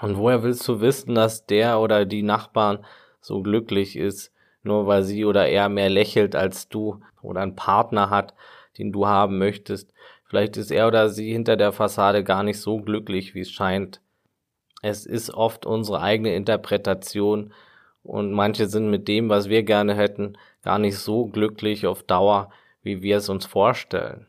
Und 0.01 0.17
woher 0.17 0.41
willst 0.41 0.67
du 0.67 0.81
wissen, 0.81 1.13
dass 1.13 1.45
der 1.45 1.79
oder 1.79 2.05
die 2.05 2.23
Nachbarn 2.23 2.83
so 3.21 3.43
glücklich 3.43 3.95
ist, 3.95 4.33
nur 4.63 4.87
weil 4.87 5.03
sie 5.03 5.25
oder 5.25 5.47
er 5.47 5.69
mehr 5.69 5.89
lächelt 5.91 6.35
als 6.35 6.69
du 6.69 7.01
oder 7.21 7.41
einen 7.41 7.55
Partner 7.55 8.09
hat, 8.09 8.33
den 8.79 8.91
du 8.91 9.05
haben 9.05 9.37
möchtest, 9.37 9.93
Vielleicht 10.27 10.57
ist 10.57 10.71
er 10.71 10.87
oder 10.87 11.09
sie 11.09 11.31
hinter 11.31 11.55
der 11.55 11.71
Fassade 11.71 12.23
gar 12.23 12.43
nicht 12.43 12.59
so 12.59 12.79
glücklich, 12.79 13.33
wie 13.33 13.41
es 13.41 13.51
scheint. 13.51 14.01
Es 14.81 15.05
ist 15.05 15.33
oft 15.33 15.65
unsere 15.65 16.01
eigene 16.01 16.35
Interpretation 16.35 17.53
und 18.03 18.31
manche 18.31 18.67
sind 18.67 18.89
mit 18.89 19.07
dem, 19.07 19.29
was 19.29 19.49
wir 19.49 19.63
gerne 19.63 19.95
hätten, 19.95 20.37
gar 20.63 20.79
nicht 20.79 20.97
so 20.97 21.25
glücklich 21.25 21.87
auf 21.87 22.03
Dauer, 22.03 22.49
wie 22.83 23.01
wir 23.01 23.17
es 23.17 23.29
uns 23.29 23.45
vorstellen. 23.45 24.27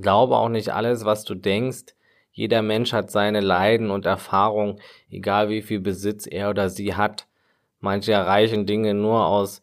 Glaube 0.00 0.36
auch 0.36 0.48
nicht 0.48 0.70
alles, 0.70 1.04
was 1.04 1.24
du 1.24 1.34
denkst. 1.34 1.94
Jeder 2.32 2.62
Mensch 2.62 2.92
hat 2.92 3.10
seine 3.10 3.40
Leiden 3.40 3.90
und 3.90 4.06
Erfahrungen, 4.06 4.80
egal 5.10 5.48
wie 5.48 5.62
viel 5.62 5.80
Besitz 5.80 6.26
er 6.26 6.50
oder 6.50 6.70
sie 6.70 6.94
hat. 6.94 7.26
Manche 7.80 8.12
erreichen 8.12 8.64
Dinge 8.64 8.94
nur 8.94 9.26
aus 9.26 9.60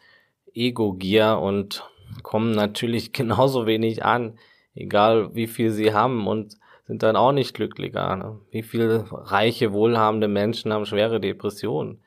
Ego-Gier 0.53 1.39
und 1.39 1.83
kommen 2.21 2.51
natürlich 2.51 3.11
genauso 3.13 3.65
wenig 3.65 4.03
an, 4.03 4.37
egal 4.75 5.35
wie 5.35 5.47
viel 5.47 5.71
sie 5.71 5.93
haben 5.93 6.27
und 6.27 6.57
sind 6.87 7.03
dann 7.03 7.15
auch 7.15 7.31
nicht 7.31 7.53
glücklicher. 7.53 8.15
Ne? 8.15 8.39
Wie 8.51 8.63
viele 8.63 9.05
reiche, 9.11 9.73
wohlhabende 9.73 10.27
Menschen 10.27 10.73
haben 10.73 10.85
schwere 10.85 11.19
Depressionen? 11.19 12.01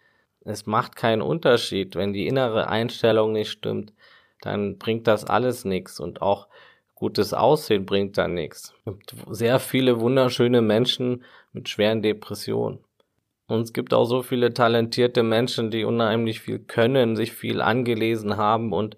Es 0.45 0.67
macht 0.67 0.97
keinen 0.97 1.23
Unterschied. 1.23 1.95
Wenn 1.95 2.13
die 2.13 2.27
innere 2.27 2.69
Einstellung 2.69 3.33
nicht 3.33 3.51
stimmt, 3.51 3.93
dann 4.41 4.79
bringt 4.79 5.07
das 5.07 5.25
alles 5.25 5.65
nichts 5.65 6.01
und 6.01 6.21
auch 6.21 6.49
gutes 6.95 7.33
Aussehen 7.33 7.87
bringt 7.87 8.19
dann 8.19 8.35
nichts. 8.35 8.75
Es 8.85 8.85
gibt 8.85 9.15
sehr 9.31 9.59
viele 9.61 10.01
wunderschöne 10.01 10.63
Menschen 10.63 11.25
mit 11.53 11.69
schweren 11.69 12.03
Depressionen. 12.03 12.79
Und 13.47 13.63
es 13.63 13.73
gibt 13.73 13.93
auch 13.93 14.05
so 14.05 14.23
viele 14.23 14.55
talentierte 14.55 15.23
Menschen, 15.23 15.71
die 15.71 15.85
unheimlich 15.85 16.41
viel 16.41 16.59
können, 16.59 17.17
sich 17.17 17.33
viel 17.33 17.61
angelesen 17.61 18.37
haben 18.37 18.73
und 18.73 18.97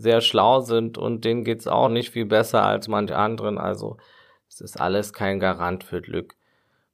sehr 0.00 0.20
schlau 0.20 0.60
sind 0.60 0.98
und 0.98 1.24
denen 1.24 1.44
geht's 1.44 1.66
auch 1.66 1.88
nicht 1.88 2.10
viel 2.10 2.26
besser 2.26 2.64
als 2.64 2.88
manche 2.88 3.16
anderen. 3.16 3.58
Also 3.58 3.96
es 4.48 4.60
ist 4.60 4.80
alles 4.80 5.12
kein 5.12 5.40
Garant 5.40 5.84
für 5.84 6.00
Glück. 6.00 6.34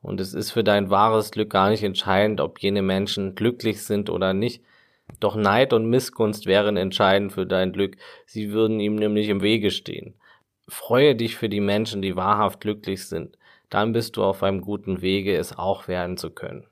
Und 0.02 0.20
es 0.20 0.34
ist 0.34 0.52
für 0.52 0.62
dein 0.62 0.90
wahres 0.90 1.30
Glück 1.30 1.50
gar 1.50 1.70
nicht 1.70 1.82
entscheidend, 1.82 2.40
ob 2.40 2.60
jene 2.60 2.82
Menschen 2.82 3.34
glücklich 3.34 3.82
sind 3.82 4.10
oder 4.10 4.34
nicht. 4.34 4.62
Doch 5.20 5.36
Neid 5.36 5.72
und 5.72 5.88
Missgunst 5.88 6.46
wären 6.46 6.76
entscheidend 6.76 7.32
für 7.32 7.46
dein 7.46 7.72
Glück. 7.72 7.96
Sie 8.26 8.52
würden 8.52 8.80
ihm 8.80 8.96
nämlich 8.96 9.28
im 9.28 9.42
Wege 9.42 9.70
stehen. 9.70 10.14
Freue 10.68 11.14
dich 11.14 11.36
für 11.36 11.48
die 11.48 11.60
Menschen, 11.60 12.02
die 12.02 12.16
wahrhaft 12.16 12.60
glücklich 12.60 13.06
sind. 13.06 13.38
Dann 13.70 13.92
bist 13.92 14.16
du 14.16 14.24
auf 14.24 14.42
einem 14.42 14.60
guten 14.60 15.00
Wege, 15.02 15.36
es 15.36 15.56
auch 15.56 15.88
werden 15.88 16.16
zu 16.16 16.30
können. 16.30 16.66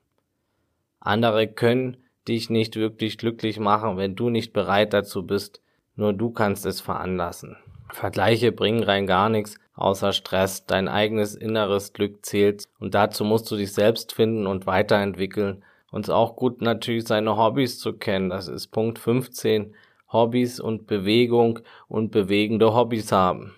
Andere 1.00 1.48
können 1.48 1.96
dich 2.26 2.50
nicht 2.50 2.76
wirklich 2.76 3.18
glücklich 3.18 3.58
machen, 3.58 3.96
wenn 3.96 4.16
du 4.16 4.30
nicht 4.30 4.52
bereit 4.52 4.92
dazu 4.92 5.26
bist. 5.26 5.60
Nur 5.96 6.12
du 6.12 6.30
kannst 6.30 6.66
es 6.66 6.80
veranlassen. 6.80 7.56
Vergleiche 7.90 8.50
bringen 8.50 8.82
rein 8.82 9.06
gar 9.06 9.28
nichts, 9.28 9.58
außer 9.74 10.12
Stress. 10.12 10.66
Dein 10.66 10.88
eigenes 10.88 11.34
inneres 11.34 11.92
Glück 11.92 12.24
zählt 12.24 12.64
und 12.78 12.94
dazu 12.94 13.24
musst 13.24 13.50
du 13.50 13.56
dich 13.56 13.72
selbst 13.72 14.12
finden 14.12 14.46
und 14.46 14.66
weiterentwickeln. 14.66 15.64
Und 15.90 16.02
es 16.02 16.08
ist 16.08 16.14
auch 16.14 16.34
gut 16.34 16.60
natürlich 16.60 17.06
seine 17.06 17.36
Hobbys 17.36 17.78
zu 17.78 17.92
kennen. 17.92 18.30
Das 18.30 18.48
ist 18.48 18.68
Punkt 18.68 18.98
15. 18.98 19.74
Hobbys 20.12 20.60
und 20.60 20.86
Bewegung 20.86 21.60
und 21.88 22.10
bewegende 22.10 22.74
Hobbys 22.74 23.12
haben. 23.12 23.54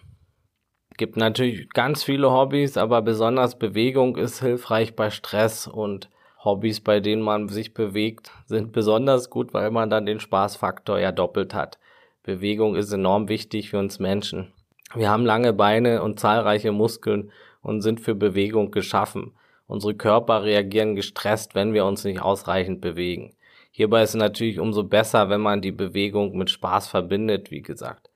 Gibt 0.96 1.16
natürlich 1.16 1.68
ganz 1.70 2.02
viele 2.02 2.32
Hobbys, 2.32 2.76
aber 2.76 3.02
besonders 3.02 3.58
Bewegung 3.58 4.16
ist 4.16 4.40
hilfreich 4.40 4.96
bei 4.96 5.10
Stress 5.10 5.66
und 5.66 6.10
Hobbys, 6.42 6.80
bei 6.80 7.00
denen 7.00 7.22
man 7.22 7.48
sich 7.48 7.74
bewegt, 7.74 8.30
sind 8.46 8.72
besonders 8.72 9.28
gut, 9.28 9.52
weil 9.52 9.70
man 9.70 9.90
dann 9.90 10.06
den 10.06 10.20
Spaßfaktor 10.20 10.98
ja 10.98 11.12
doppelt 11.12 11.54
hat. 11.54 11.78
Bewegung 12.26 12.74
ist 12.74 12.92
enorm 12.92 13.28
wichtig 13.28 13.70
für 13.70 13.78
uns 13.78 14.00
Menschen. 14.00 14.52
Wir 14.96 15.08
haben 15.08 15.24
lange 15.24 15.52
Beine 15.52 16.02
und 16.02 16.18
zahlreiche 16.18 16.72
Muskeln 16.72 17.30
und 17.62 17.82
sind 17.82 18.00
für 18.00 18.16
Bewegung 18.16 18.72
geschaffen. 18.72 19.30
Unsere 19.68 19.94
Körper 19.94 20.42
reagieren 20.42 20.96
gestresst, 20.96 21.54
wenn 21.54 21.72
wir 21.72 21.84
uns 21.84 22.02
nicht 22.02 22.20
ausreichend 22.20 22.80
bewegen. 22.80 23.32
Hierbei 23.70 24.02
ist 24.02 24.10
es 24.10 24.16
natürlich 24.16 24.58
umso 24.58 24.82
besser, 24.82 25.28
wenn 25.28 25.40
man 25.40 25.62
die 25.62 25.70
Bewegung 25.70 26.36
mit 26.36 26.50
Spaß 26.50 26.88
verbindet, 26.88 27.52
wie 27.52 27.62
gesagt. 27.62 28.10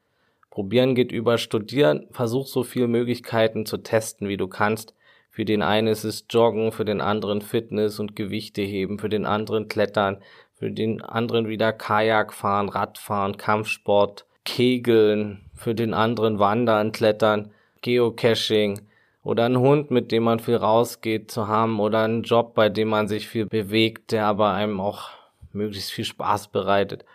Probieren 0.51 0.97
geht 0.97 1.13
über 1.13 1.39
Studieren. 1.39 2.09
Versuch 2.11 2.49
so 2.49 2.65
viele 2.65 2.89
Möglichkeiten 2.89 3.65
zu 3.65 3.77
testen, 3.79 4.29
wie 4.29 4.37
du 4.37 4.49
kannst. 4.49 4.93
Für 5.31 5.45
den 5.45 5.63
einen 5.63 5.87
ist 5.87 6.03
es 6.03 6.25
Joggen, 6.29 6.73
für 6.73 6.85
den 6.85 7.01
anderen 7.01 7.43
Fitness 7.43 8.01
und 8.01 8.17
Gewichte 8.17 8.63
heben, 8.63 8.99
für 8.99 9.09
den 9.09 9.25
anderen 9.25 9.69
Klettern, 9.69 10.21
für 10.61 10.71
den 10.71 11.01
anderen 11.01 11.49
wieder 11.49 11.73
Kajak 11.73 12.35
fahren, 12.35 12.69
Radfahren, 12.69 13.39
Kampfsport, 13.39 14.27
Kegeln, 14.45 15.41
für 15.55 15.75
den 15.75 15.95
anderen 15.95 16.39
Wandern, 16.39 16.93
Klettern, 16.93 17.51
Geocaching 17.81 18.83
oder 19.23 19.47
einen 19.47 19.59
Hund, 19.59 19.91
mit 19.91 20.13
dem 20.13 20.25
man 20.25 20.39
viel 20.39 20.57
rausgeht 20.57 21.31
zu 21.31 21.49
haben 21.49 21.81
oder 21.81 22.05
einen 22.05 22.25
Job, 22.25 22.55
bei 22.55 22.69
dem 22.69 22.89
man 22.89 23.09
sich 23.09 23.27
viel 23.27 23.47
bewegt, 23.47 24.13
der 24.13 24.27
aber 24.27 24.53
einem 24.53 24.83
auch 24.83 25.09
möglichst 25.55 25.93
viel 25.93 26.05
Spaß 26.05 26.49
bereitet. 26.49 27.07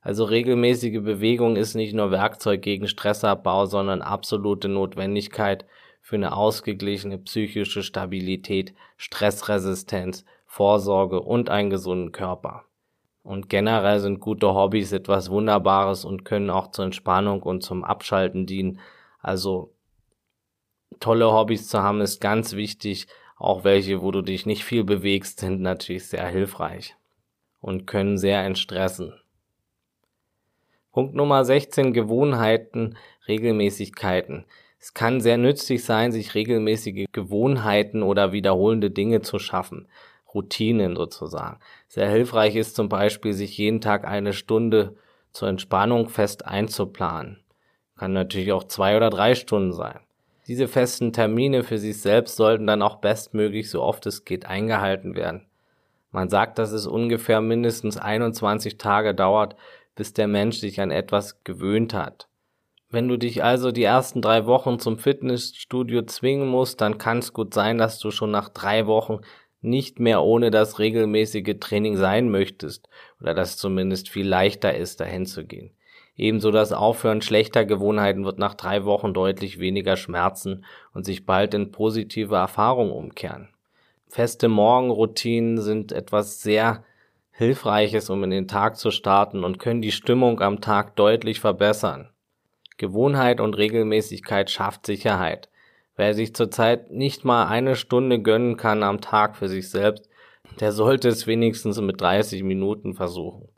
Also 0.00 0.24
regelmäßige 0.24 1.02
Bewegung 1.02 1.56
ist 1.56 1.74
nicht 1.74 1.92
nur 1.92 2.10
Werkzeug 2.10 2.62
gegen 2.62 2.88
Stressabbau, 2.88 3.66
sondern 3.66 4.00
absolute 4.00 4.68
Notwendigkeit 4.68 5.66
für 6.00 6.16
eine 6.16 6.34
ausgeglichene 6.34 7.18
psychische 7.18 7.82
Stabilität, 7.82 8.72
Stressresistenz, 8.96 10.24
Vorsorge 10.46 11.20
und 11.20 11.50
einen 11.50 11.68
gesunden 11.68 12.10
Körper. 12.10 12.64
Und 13.24 13.48
generell 13.48 14.00
sind 14.00 14.20
gute 14.20 14.54
Hobbys 14.54 14.92
etwas 14.92 15.30
Wunderbares 15.30 16.04
und 16.04 16.26
können 16.26 16.50
auch 16.50 16.70
zur 16.70 16.84
Entspannung 16.84 17.42
und 17.42 17.62
zum 17.62 17.82
Abschalten 17.82 18.44
dienen. 18.44 18.80
Also 19.20 19.72
tolle 21.00 21.32
Hobbys 21.32 21.66
zu 21.68 21.82
haben 21.82 22.02
ist 22.02 22.20
ganz 22.20 22.52
wichtig. 22.52 23.06
Auch 23.36 23.64
welche, 23.64 24.02
wo 24.02 24.10
du 24.10 24.20
dich 24.20 24.44
nicht 24.44 24.62
viel 24.62 24.84
bewegst, 24.84 25.40
sind 25.40 25.62
natürlich 25.62 26.06
sehr 26.06 26.26
hilfreich 26.26 26.96
und 27.60 27.86
können 27.86 28.18
sehr 28.18 28.44
entstressen. 28.44 29.14
Punkt 30.92 31.14
Nummer 31.14 31.46
16 31.46 31.94
Gewohnheiten, 31.94 32.96
Regelmäßigkeiten. 33.26 34.44
Es 34.78 34.92
kann 34.92 35.22
sehr 35.22 35.38
nützlich 35.38 35.82
sein, 35.82 36.12
sich 36.12 36.34
regelmäßige 36.34 37.06
Gewohnheiten 37.10 38.02
oder 38.02 38.32
wiederholende 38.32 38.90
Dinge 38.90 39.22
zu 39.22 39.38
schaffen. 39.38 39.88
Routinen 40.34 40.96
sozusagen. 40.96 41.60
Sehr 41.88 42.08
hilfreich 42.08 42.56
ist 42.56 42.76
zum 42.76 42.88
Beispiel, 42.88 43.32
sich 43.32 43.56
jeden 43.56 43.80
Tag 43.80 44.06
eine 44.06 44.32
Stunde 44.32 44.96
zur 45.32 45.48
Entspannung 45.48 46.08
fest 46.08 46.46
einzuplanen. 46.46 47.40
Kann 47.96 48.12
natürlich 48.12 48.52
auch 48.52 48.64
zwei 48.64 48.96
oder 48.96 49.10
drei 49.10 49.34
Stunden 49.34 49.72
sein. 49.72 50.00
Diese 50.46 50.68
festen 50.68 51.12
Termine 51.12 51.62
für 51.62 51.78
sich 51.78 52.00
selbst 52.00 52.36
sollten 52.36 52.66
dann 52.66 52.82
auch 52.82 52.96
bestmöglich, 52.96 53.70
so 53.70 53.82
oft 53.82 54.04
es 54.06 54.24
geht, 54.24 54.46
eingehalten 54.46 55.16
werden. 55.16 55.46
Man 56.10 56.28
sagt, 56.28 56.58
dass 56.58 56.72
es 56.72 56.86
ungefähr 56.86 57.40
mindestens 57.40 57.96
21 57.96 58.76
Tage 58.76 59.14
dauert, 59.14 59.56
bis 59.94 60.12
der 60.12 60.28
Mensch 60.28 60.58
sich 60.58 60.80
an 60.80 60.90
etwas 60.90 61.42
gewöhnt 61.44 61.94
hat. 61.94 62.28
Wenn 62.90 63.08
du 63.08 63.16
dich 63.16 63.42
also 63.42 63.72
die 63.72 63.82
ersten 63.82 64.22
drei 64.22 64.46
Wochen 64.46 64.78
zum 64.78 64.98
Fitnessstudio 64.98 66.02
zwingen 66.02 66.46
musst, 66.46 66.80
dann 66.80 66.98
kann 66.98 67.18
es 67.18 67.32
gut 67.32 67.52
sein, 67.52 67.78
dass 67.78 67.98
du 67.98 68.12
schon 68.12 68.30
nach 68.30 68.48
drei 68.48 68.86
Wochen 68.86 69.20
nicht 69.64 69.98
mehr 69.98 70.22
ohne 70.22 70.50
das 70.50 70.78
regelmäßige 70.78 71.56
Training 71.60 71.96
sein 71.96 72.30
möchtest 72.30 72.88
oder 73.20 73.34
dass 73.34 73.50
es 73.50 73.56
zumindest 73.56 74.08
viel 74.08 74.26
leichter 74.26 74.74
ist, 74.74 75.00
dahin 75.00 75.26
zu 75.26 75.44
gehen. 75.44 75.70
Ebenso 76.16 76.50
das 76.50 76.72
Aufhören 76.72 77.22
schlechter 77.22 77.64
Gewohnheiten 77.64 78.24
wird 78.24 78.38
nach 78.38 78.54
drei 78.54 78.84
Wochen 78.84 79.14
deutlich 79.14 79.58
weniger 79.58 79.96
schmerzen 79.96 80.64
und 80.92 81.04
sich 81.04 81.26
bald 81.26 81.54
in 81.54 81.72
positive 81.72 82.36
Erfahrungen 82.36 82.92
umkehren. 82.92 83.48
Feste 84.08 84.48
Morgenroutinen 84.48 85.60
sind 85.60 85.90
etwas 85.90 86.40
sehr 86.40 86.84
Hilfreiches, 87.32 88.10
um 88.10 88.22
in 88.22 88.30
den 88.30 88.46
Tag 88.46 88.76
zu 88.76 88.92
starten 88.92 89.42
und 89.42 89.58
können 89.58 89.82
die 89.82 89.90
Stimmung 89.90 90.40
am 90.40 90.60
Tag 90.60 90.94
deutlich 90.94 91.40
verbessern. 91.40 92.10
Gewohnheit 92.76 93.40
und 93.40 93.56
Regelmäßigkeit 93.56 94.50
schafft 94.50 94.86
Sicherheit. 94.86 95.48
Wer 95.96 96.14
sich 96.14 96.34
zurzeit 96.34 96.90
nicht 96.90 97.24
mal 97.24 97.46
eine 97.46 97.76
Stunde 97.76 98.20
gönnen 98.20 98.56
kann 98.56 98.82
am 98.82 99.00
Tag 99.00 99.36
für 99.36 99.48
sich 99.48 99.70
selbst, 99.70 100.08
der 100.60 100.72
sollte 100.72 101.08
es 101.08 101.26
wenigstens 101.26 101.80
mit 101.80 102.00
30 102.00 102.42
Minuten 102.42 102.94
versuchen. 102.94 103.48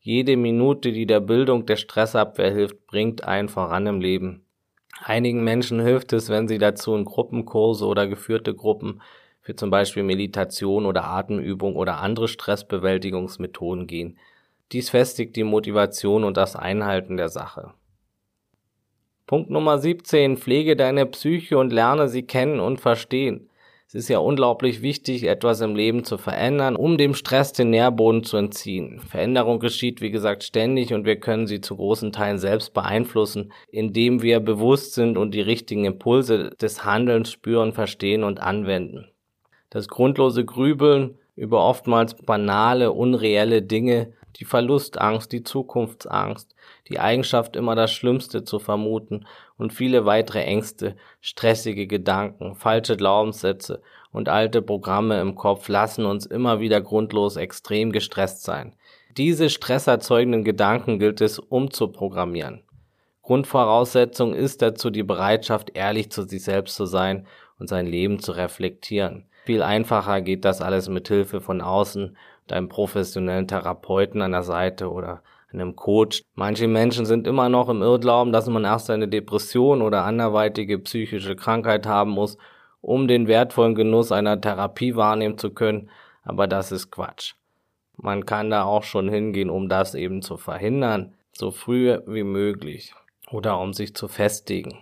Jede 0.00 0.36
Minute, 0.36 0.92
die 0.92 1.06
der 1.06 1.20
Bildung 1.20 1.66
der 1.66 1.76
Stressabwehr 1.76 2.52
hilft, 2.52 2.86
bringt 2.86 3.24
einen 3.24 3.48
voran 3.48 3.86
im 3.86 4.00
Leben. 4.00 4.44
Einigen 5.02 5.44
Menschen 5.44 5.80
hilft 5.80 6.12
es, 6.12 6.28
wenn 6.28 6.48
sie 6.48 6.58
dazu 6.58 6.94
in 6.94 7.04
Gruppenkurse 7.04 7.86
oder 7.86 8.06
geführte 8.06 8.54
Gruppen 8.54 9.00
für 9.40 9.56
zum 9.56 9.70
Beispiel 9.70 10.02
Meditation 10.02 10.86
oder 10.86 11.04
Atemübung 11.04 11.76
oder 11.76 12.00
andere 12.00 12.28
Stressbewältigungsmethoden 12.28 13.86
gehen. 13.86 14.18
Dies 14.72 14.90
festigt 14.90 15.36
die 15.36 15.44
Motivation 15.44 16.24
und 16.24 16.36
das 16.36 16.54
Einhalten 16.54 17.16
der 17.16 17.28
Sache. 17.28 17.72
Punkt 19.28 19.50
Nummer 19.50 19.76
17. 19.76 20.38
Pflege 20.38 20.74
deine 20.74 21.04
Psyche 21.04 21.58
und 21.58 21.70
lerne 21.70 22.08
sie 22.08 22.22
kennen 22.22 22.60
und 22.60 22.80
verstehen. 22.80 23.50
Es 23.86 23.94
ist 23.94 24.08
ja 24.08 24.20
unglaublich 24.20 24.80
wichtig, 24.80 25.24
etwas 25.24 25.60
im 25.60 25.76
Leben 25.76 26.02
zu 26.02 26.16
verändern, 26.16 26.76
um 26.76 26.96
dem 26.96 27.12
Stress 27.12 27.52
den 27.52 27.68
Nährboden 27.68 28.24
zu 28.24 28.38
entziehen. 28.38 29.00
Veränderung 29.00 29.60
geschieht, 29.60 30.00
wie 30.00 30.10
gesagt, 30.10 30.44
ständig 30.44 30.94
und 30.94 31.04
wir 31.04 31.20
können 31.20 31.46
sie 31.46 31.60
zu 31.60 31.76
großen 31.76 32.10
Teilen 32.10 32.38
selbst 32.38 32.72
beeinflussen, 32.72 33.52
indem 33.70 34.22
wir 34.22 34.40
bewusst 34.40 34.94
sind 34.94 35.18
und 35.18 35.34
die 35.34 35.42
richtigen 35.42 35.84
Impulse 35.84 36.48
des 36.58 36.86
Handelns 36.86 37.30
spüren, 37.30 37.74
verstehen 37.74 38.24
und 38.24 38.40
anwenden. 38.40 39.10
Das 39.68 39.88
grundlose 39.88 40.46
Grübeln 40.46 41.18
über 41.36 41.66
oftmals 41.66 42.14
banale, 42.14 42.92
unreelle 42.92 43.60
Dinge, 43.60 44.14
die 44.36 44.46
Verlustangst, 44.46 45.30
die 45.32 45.42
Zukunftsangst, 45.42 46.54
die 46.88 46.98
Eigenschaft, 46.98 47.56
immer 47.56 47.74
das 47.74 47.92
Schlimmste 47.92 48.44
zu 48.44 48.58
vermuten 48.58 49.26
und 49.56 49.72
viele 49.72 50.04
weitere 50.06 50.42
Ängste, 50.42 50.96
stressige 51.20 51.86
Gedanken, 51.86 52.54
falsche 52.54 52.96
Glaubenssätze 52.96 53.82
und 54.12 54.28
alte 54.28 54.62
Programme 54.62 55.20
im 55.20 55.34
Kopf 55.34 55.68
lassen 55.68 56.06
uns 56.06 56.26
immer 56.26 56.60
wieder 56.60 56.80
grundlos 56.80 57.36
extrem 57.36 57.92
gestresst 57.92 58.42
sein. 58.42 58.74
Diese 59.16 59.50
stresserzeugenden 59.50 60.44
Gedanken 60.44 60.98
gilt 60.98 61.20
es 61.20 61.38
umzuprogrammieren. 61.38 62.62
Grundvoraussetzung 63.22 64.32
ist 64.32 64.62
dazu 64.62 64.88
die 64.88 65.02
Bereitschaft, 65.02 65.72
ehrlich 65.74 66.10
zu 66.10 66.22
sich 66.22 66.42
selbst 66.42 66.76
zu 66.76 66.86
sein 66.86 67.26
und 67.58 67.68
sein 67.68 67.86
Leben 67.86 68.20
zu 68.20 68.32
reflektieren. 68.32 69.26
Viel 69.44 69.62
einfacher 69.62 70.20
geht 70.20 70.44
das 70.44 70.62
alles 70.62 70.88
mit 70.88 71.08
Hilfe 71.08 71.40
von 71.40 71.60
außen, 71.60 72.16
deinem 72.46 72.68
professionellen 72.68 73.46
Therapeuten 73.46 74.22
an 74.22 74.32
der 74.32 74.42
Seite 74.42 74.90
oder 74.90 75.22
einem 75.52 75.76
Coach. 75.76 76.22
Manche 76.34 76.68
Menschen 76.68 77.06
sind 77.06 77.26
immer 77.26 77.48
noch 77.48 77.68
im 77.68 77.82
Irrglauben, 77.82 78.32
dass 78.32 78.48
man 78.48 78.64
erst 78.64 78.90
eine 78.90 79.08
Depression 79.08 79.82
oder 79.82 80.04
anderweitige 80.04 80.78
psychische 80.78 81.36
Krankheit 81.36 81.86
haben 81.86 82.10
muss, 82.10 82.36
um 82.80 83.08
den 83.08 83.26
wertvollen 83.26 83.74
Genuss 83.74 84.12
einer 84.12 84.40
Therapie 84.40 84.94
wahrnehmen 84.94 85.38
zu 85.38 85.50
können, 85.50 85.90
aber 86.22 86.46
das 86.46 86.72
ist 86.72 86.90
Quatsch. 86.90 87.34
Man 87.96 88.26
kann 88.26 88.50
da 88.50 88.64
auch 88.64 88.84
schon 88.84 89.08
hingehen, 89.08 89.50
um 89.50 89.68
das 89.68 89.94
eben 89.94 90.22
zu 90.22 90.36
verhindern, 90.36 91.14
so 91.32 91.50
früh 91.50 91.98
wie 92.06 92.22
möglich 92.22 92.94
oder 93.30 93.58
um 93.58 93.72
sich 93.72 93.94
zu 93.94 94.06
festigen. 94.06 94.78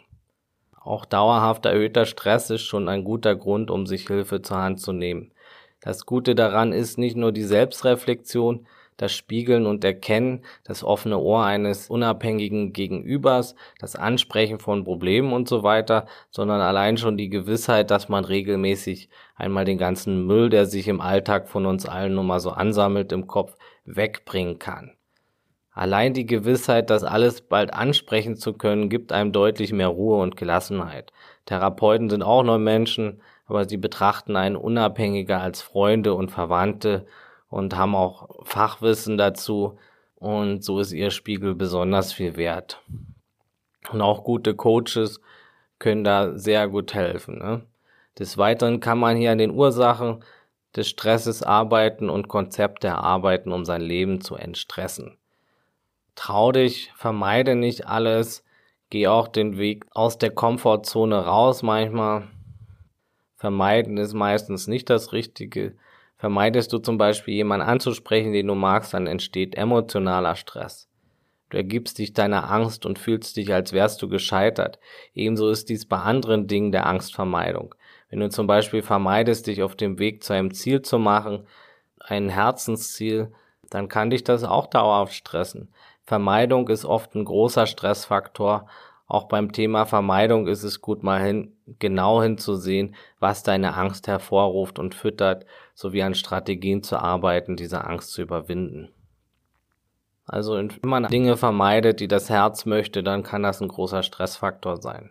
Auch 0.81 1.05
dauerhaft 1.05 1.64
erhöhter 1.64 2.05
Stress 2.05 2.50
ist 2.50 2.62
schon 2.62 2.88
ein 2.88 3.05
guter 3.05 3.35
Grund, 3.35 3.70
um 3.70 3.87
sich 3.87 4.07
Hilfe 4.07 4.42
zur 4.42 4.59
Hand 4.59 4.81
zu 4.81 4.92
nehmen. 4.92 5.33
Das 5.81 6.07
Gute 6.07 6.35
daran 6.35 6.72
ist 6.72 6.98
nicht 6.98 7.16
nur 7.16 7.33
die 7.33 7.42
Selbstreflexion, 7.42 8.66
das 8.96 9.12
Spiegeln 9.12 9.66
und 9.66 9.85
Erkennen, 9.85 10.44
das 10.64 10.82
offene 10.82 11.18
Ohr 11.18 11.44
eines 11.44 11.90
unabhängigen 11.90 12.72
Gegenübers, 12.72 13.54
das 13.78 13.96
Ansprechen 13.96 14.59
von 14.59 14.85
Problemen 14.85 15.32
und 15.32 15.48
so 15.48 15.62
weiter, 15.62 16.06
sondern 16.30 16.61
allein 16.61 16.96
schon 16.96 17.16
die 17.16 17.28
Gewissheit, 17.28 17.90
dass 17.90 18.09
man 18.09 18.24
regelmäßig 18.24 19.09
einmal 19.35 19.64
den 19.64 19.78
ganzen 19.78 20.26
Müll, 20.26 20.48
der 20.48 20.66
sich 20.66 20.88
im 20.88 21.00
Alltag 21.00 21.48
von 21.48 21.66
uns 21.66 21.87
allen 21.87 22.14
nun 22.14 22.26
mal 22.26 22.40
so 22.40 22.50
ansammelt 22.50 23.12
im 23.12 23.26
Kopf, 23.26 23.54
wegbringen 23.85 24.59
kann. 24.59 24.92
Allein 25.76 26.14
die 26.14 26.24
Gewissheit, 26.24 26.88
das 26.88 27.04
alles 27.04 27.42
bald 27.42 27.74
ansprechen 27.74 28.37
zu 28.37 28.54
können, 28.54 28.88
gibt 28.88 29.12
einem 29.12 29.32
deutlich 29.32 29.74
mehr 29.74 29.88
Ruhe 29.88 30.22
und 30.22 30.38
Gelassenheit. 30.38 31.12
Therapeuten 31.44 32.09
sind 32.09 32.22
auch 32.22 32.42
nur 32.42 32.59
Menschen, 32.59 33.20
aber 33.44 33.68
sie 33.68 33.76
betrachten 33.76 34.37
einen 34.37 34.56
unabhängiger 34.56 35.42
als 35.42 35.61
Freunde 35.61 36.14
und 36.14 36.30
Verwandte 36.30 37.04
und 37.48 37.76
haben 37.76 37.94
auch 37.94 38.44
Fachwissen 38.44 39.16
dazu 39.16 39.78
und 40.16 40.64
so 40.64 40.80
ist 40.80 40.92
ihr 40.92 41.11
Spiegel 41.11 41.54
besonders 41.54 42.12
viel 42.12 42.37
wert. 42.37 42.82
Und 43.90 44.00
auch 44.00 44.24
gute 44.24 44.54
Coaches 44.54 45.20
können 45.78 46.04
da 46.04 46.37
sehr 46.37 46.68
gut 46.68 46.94
helfen. 46.94 47.38
Ne? 47.38 47.62
Des 48.18 48.38
Weiteren 48.38 48.80
kann 48.80 48.98
man 48.98 49.16
hier 49.16 49.32
an 49.32 49.38
den 49.38 49.50
Ursachen 49.52 50.24
des 50.74 50.88
Stresses 50.88 51.42
arbeiten 51.42 52.11
und 52.11 52.28
Konzepte 52.28 52.88
erarbeiten, 52.88 53.52
um 53.52 53.64
sein 53.64 53.80
Leben 53.80 54.20
zu 54.20 54.37
entstressen. 54.37 55.16
Trau 56.14 56.52
dich, 56.52 56.92
vermeide 56.96 57.54
nicht 57.54 57.87
alles, 57.87 58.44
geh 58.90 59.06
auch 59.06 59.28
den 59.28 59.59
Weg 59.59 59.87
aus 59.92 60.18
der 60.18 60.30
Komfortzone 60.30 61.24
raus 61.24 61.62
manchmal. 61.62 62.28
Vermeiden 63.37 63.98
ist 63.98 64.14
meistens 64.14 64.66
nicht 64.66 64.88
das 64.88 65.12
Richtige. 65.12 65.74
Vermeidest 66.18 66.72
du 66.72 66.79
zum 66.79 66.98
Beispiel 66.98 67.35
jemanden 67.35 67.66
anzusprechen, 67.66 68.33
den 68.33 68.46
du 68.46 68.55
magst, 68.55 68.94
dann 68.94 69.07
entsteht 69.07 69.55
emotionaler 69.55 70.35
Stress. 70.35 70.88
Du 71.50 71.59
ergibst 71.59 71.98
dich 71.98 72.12
deiner 72.12 72.50
Angst 72.50 72.87
und 72.87 72.98
fühlst 72.98 73.37
dich, 73.37 73.52
als 73.52 73.72
wärst 73.72 74.02
du 74.02 74.09
gescheitert. 74.09 74.81
Ebenso 75.14 75.48
ist 75.48 75.68
dies 75.68 75.87
bei 75.87 75.98
anderen 75.98 76.48
Dingen 76.48 76.72
der 76.72 76.87
Angstvermeidung. 76.87 77.74
Wenn 78.11 78.20
du 78.20 78.29
zum 78.31 78.46
Beispiel 78.46 78.83
vermeidest, 78.83 79.46
dich 79.46 79.62
auf 79.62 79.76
dem 79.76 79.98
Weg 79.98 80.24
zu 80.24 80.33
einem 80.33 80.52
Ziel 80.52 80.83
zu 80.83 80.98
machen, 80.98 81.46
ein 82.00 82.29
Herzensziel, 82.29 83.33
dann 83.70 83.88
kann 83.88 84.11
dich 84.11 84.24
das 84.24 84.44
auch 84.44 84.66
dauerhaft 84.66 85.14
stressen. 85.14 85.68
Vermeidung 86.05 86.68
ist 86.68 86.85
oft 86.85 87.14
ein 87.14 87.24
großer 87.24 87.66
Stressfaktor, 87.66 88.68
auch 89.07 89.25
beim 89.25 89.53
Thema 89.53 89.87
Vermeidung 89.87 90.49
ist 90.49 90.64
es 90.64 90.81
gut, 90.81 91.05
mal 91.05 91.23
hin, 91.23 91.53
genau 91.79 92.23
hinzusehen, 92.23 92.97
was 93.21 93.45
deine 93.45 93.75
Angst 93.75 94.09
hervorruft 94.09 94.81
und 94.81 94.97
füttert, 94.97 95.47
sowie 95.75 96.03
an 96.03 96.14
Strategien 96.14 96.83
zu 96.83 96.99
arbeiten, 96.99 97.57
diese 97.57 97.85
Angst 97.85 98.11
zu 98.12 98.23
überwinden. 98.23 98.90
Also 100.25 100.57
wenn 100.57 100.71
man 100.83 101.07
Dinge 101.07 101.37
vermeidet, 101.37 102.01
die 102.01 102.09
das 102.09 102.31
Herz 102.31 102.66
möchte, 102.66 103.05
dann 103.05 103.23
kann 103.23 103.45
das 103.45 103.61
ein 103.61 103.69
großer 103.69 104.03
Stressfaktor 104.03 104.79
sein. 104.79 105.11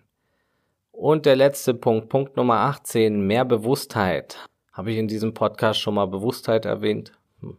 Und 0.91 1.25
der 1.25 1.37
letzte 1.37 1.73
Punkt, 1.73 2.09
Punkt 2.09 2.35
Nummer 2.35 2.59
18, 2.61 3.25
mehr 3.25 3.45
Bewusstheit. 3.45 4.37
Habe 4.73 4.91
ich 4.91 4.97
in 4.97 5.07
diesem 5.07 5.33
Podcast 5.33 5.79
schon 5.79 5.93
mal 5.93 6.07
Bewusstheit 6.07 6.65
erwähnt? 6.65 7.13
Hm. 7.39 7.57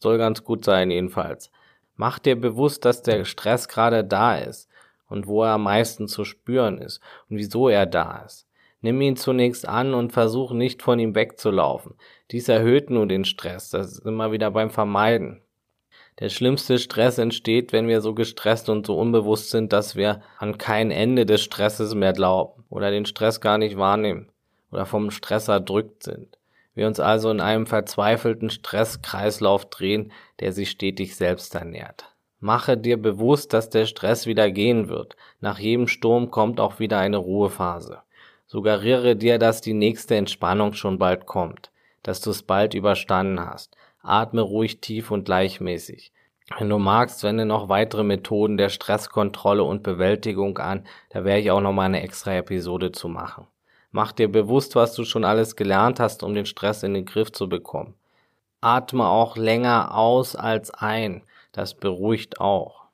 Soll 0.00 0.18
ganz 0.18 0.42
gut 0.42 0.64
sein 0.64 0.90
jedenfalls. 0.90 1.52
Mach 1.94 2.18
dir 2.18 2.34
bewusst, 2.34 2.84
dass 2.84 3.02
der 3.02 3.24
Stress 3.24 3.68
gerade 3.68 4.02
da 4.02 4.36
ist 4.36 4.68
und 5.08 5.26
wo 5.26 5.42
er 5.42 5.52
am 5.52 5.64
meisten 5.64 6.08
zu 6.08 6.24
spüren 6.24 6.78
ist 6.78 7.00
und 7.28 7.36
wieso 7.36 7.68
er 7.68 7.86
da 7.86 8.22
ist. 8.24 8.46
Nimm 8.80 9.00
ihn 9.00 9.16
zunächst 9.16 9.66
an 9.66 9.94
und 9.94 10.12
versuch 10.12 10.52
nicht 10.52 10.82
von 10.82 10.98
ihm 10.98 11.14
wegzulaufen. 11.14 11.94
Dies 12.30 12.48
erhöht 12.48 12.90
nur 12.90 13.06
den 13.06 13.24
Stress. 13.24 13.70
Das 13.70 13.92
ist 13.92 14.06
immer 14.06 14.32
wieder 14.32 14.50
beim 14.50 14.70
Vermeiden. 14.70 15.40
Der 16.18 16.28
schlimmste 16.30 16.78
Stress 16.78 17.18
entsteht, 17.18 17.72
wenn 17.72 17.88
wir 17.88 18.00
so 18.00 18.14
gestresst 18.14 18.68
und 18.68 18.86
so 18.86 18.98
unbewusst 18.98 19.50
sind, 19.50 19.72
dass 19.72 19.96
wir 19.96 20.22
an 20.38 20.56
kein 20.56 20.90
Ende 20.90 21.26
des 21.26 21.42
Stresses 21.42 21.94
mehr 21.94 22.12
glauben 22.12 22.64
oder 22.70 22.90
den 22.90 23.04
Stress 23.04 23.40
gar 23.40 23.58
nicht 23.58 23.76
wahrnehmen 23.76 24.30
oder 24.70 24.86
vom 24.86 25.10
Stress 25.10 25.48
erdrückt 25.48 26.04
sind. 26.04 26.38
Wir 26.74 26.86
uns 26.86 27.00
also 27.00 27.30
in 27.30 27.40
einem 27.40 27.66
verzweifelten 27.66 28.50
Stresskreislauf 28.50 29.68
drehen, 29.68 30.12
der 30.40 30.52
sich 30.52 30.70
stetig 30.70 31.16
selbst 31.16 31.54
ernährt. 31.54 32.15
Mache 32.46 32.76
dir 32.76 32.96
bewusst, 32.96 33.52
dass 33.52 33.70
der 33.70 33.86
Stress 33.86 34.24
wieder 34.26 34.52
gehen 34.52 34.88
wird. 34.88 35.16
Nach 35.40 35.58
jedem 35.58 35.88
Sturm 35.88 36.30
kommt 36.30 36.60
auch 36.60 36.78
wieder 36.78 37.00
eine 37.00 37.16
Ruhephase. 37.16 38.02
Suggeriere 38.46 39.16
dir, 39.16 39.40
dass 39.40 39.62
die 39.62 39.74
nächste 39.74 40.14
Entspannung 40.14 40.72
schon 40.72 40.96
bald 40.96 41.26
kommt, 41.26 41.72
dass 42.04 42.20
du 42.20 42.30
es 42.30 42.44
bald 42.44 42.74
überstanden 42.74 43.40
hast. 43.40 43.76
Atme 44.00 44.42
ruhig 44.42 44.80
tief 44.80 45.10
und 45.10 45.24
gleichmäßig. 45.24 46.12
Wenn 46.56 46.68
du 46.68 46.78
magst, 46.78 47.24
wende 47.24 47.46
noch 47.46 47.68
weitere 47.68 48.04
Methoden 48.04 48.56
der 48.56 48.68
Stresskontrolle 48.68 49.64
und 49.64 49.82
Bewältigung 49.82 50.56
an, 50.58 50.86
da 51.10 51.24
werde 51.24 51.40
ich 51.40 51.50
auch 51.50 51.60
noch 51.60 51.72
mal 51.72 51.86
eine 51.86 52.02
extra 52.04 52.32
Episode 52.36 52.92
zu 52.92 53.08
machen. 53.08 53.48
Mach 53.90 54.12
dir 54.12 54.30
bewusst, 54.30 54.76
was 54.76 54.94
du 54.94 55.02
schon 55.02 55.24
alles 55.24 55.56
gelernt 55.56 55.98
hast, 55.98 56.22
um 56.22 56.32
den 56.32 56.46
Stress 56.46 56.84
in 56.84 56.94
den 56.94 57.06
Griff 57.06 57.32
zu 57.32 57.48
bekommen. 57.48 57.94
Atme 58.60 59.04
auch 59.04 59.36
länger 59.36 59.96
aus 59.96 60.36
als 60.36 60.70
ein. 60.70 61.24
Das 61.56 61.72
beruhigt 61.72 62.38
auch. 62.38 62.84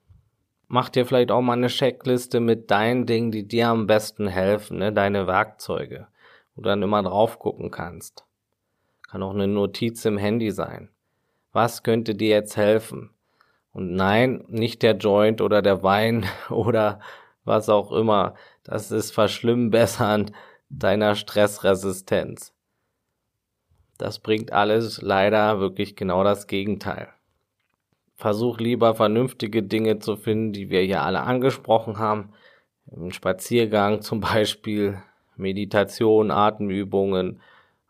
Mach 0.68 0.88
dir 0.88 1.04
vielleicht 1.04 1.32
auch 1.32 1.40
mal 1.40 1.54
eine 1.54 1.66
Checkliste 1.66 2.38
mit 2.38 2.70
deinen 2.70 3.06
Dingen, 3.06 3.32
die 3.32 3.46
dir 3.46 3.66
am 3.68 3.88
besten 3.88 4.28
helfen, 4.28 4.78
ne? 4.78 4.92
deine 4.92 5.26
Werkzeuge, 5.26 6.06
wo 6.54 6.62
du 6.62 6.68
dann 6.68 6.80
immer 6.80 7.02
drauf 7.02 7.40
gucken 7.40 7.72
kannst. 7.72 8.24
Kann 9.10 9.24
auch 9.24 9.34
eine 9.34 9.48
Notiz 9.48 10.04
im 10.04 10.16
Handy 10.16 10.52
sein. 10.52 10.90
Was 11.50 11.82
könnte 11.82 12.14
dir 12.14 12.28
jetzt 12.28 12.56
helfen? 12.56 13.10
Und 13.72 13.96
nein, 13.96 14.44
nicht 14.46 14.84
der 14.84 14.94
Joint 14.94 15.40
oder 15.40 15.60
der 15.60 15.82
Wein 15.82 16.24
oder 16.48 17.00
was 17.42 17.68
auch 17.68 17.90
immer. 17.90 18.36
Das 18.62 18.92
ist 18.92 19.10
verschlimmbessern 19.10 20.30
deiner 20.68 21.16
Stressresistenz. 21.16 22.54
Das 23.98 24.20
bringt 24.20 24.52
alles 24.52 25.02
leider 25.02 25.58
wirklich 25.58 25.96
genau 25.96 26.22
das 26.22 26.46
Gegenteil. 26.46 27.12
Versuch 28.22 28.58
lieber 28.58 28.94
vernünftige 28.94 29.64
Dinge 29.64 29.98
zu 29.98 30.14
finden, 30.14 30.52
die 30.52 30.70
wir 30.70 30.80
hier 30.82 31.02
alle 31.02 31.22
angesprochen 31.22 31.98
haben. 31.98 32.32
Im 32.86 33.10
Spaziergang 33.10 34.00
zum 34.00 34.20
Beispiel, 34.20 35.02
Meditation, 35.34 36.30
Atemübungen, 36.30 37.40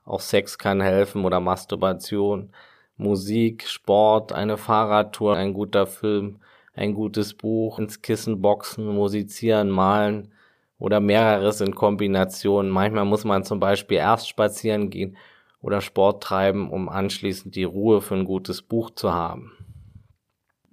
auch 0.07 0.21
Sex 0.21 0.57
kann 0.57 0.81
helfen 0.81 1.27
oder 1.27 1.39
Masturbation, 1.39 2.49
Musik, 2.97 3.69
Sport, 3.69 4.33
eine 4.33 4.57
Fahrradtour, 4.57 5.37
ein 5.37 5.53
guter 5.53 5.87
Film, 5.87 6.41
ein 6.73 6.95
gutes 6.95 7.35
Buch, 7.35 7.79
ins 7.79 8.01
Kissen 8.01 8.41
boxen, 8.41 8.87
musizieren, 8.87 9.69
malen 9.69 10.33
oder 10.79 11.01
mehreres 11.01 11.61
in 11.61 11.75
Kombination. 11.75 12.71
Manchmal 12.71 13.05
muss 13.05 13.25
man 13.25 13.45
zum 13.45 13.61
Beispiel 13.61 13.99
erst 13.99 14.31
spazieren 14.31 14.89
gehen 14.89 15.19
oder 15.61 15.83
Sport 15.83 16.23
treiben, 16.23 16.71
um 16.71 16.89
anschließend 16.89 17.55
die 17.55 17.65
Ruhe 17.65 18.01
für 18.01 18.15
ein 18.15 18.25
gutes 18.25 18.63
Buch 18.63 18.93
zu 18.93 19.13
haben. 19.13 19.53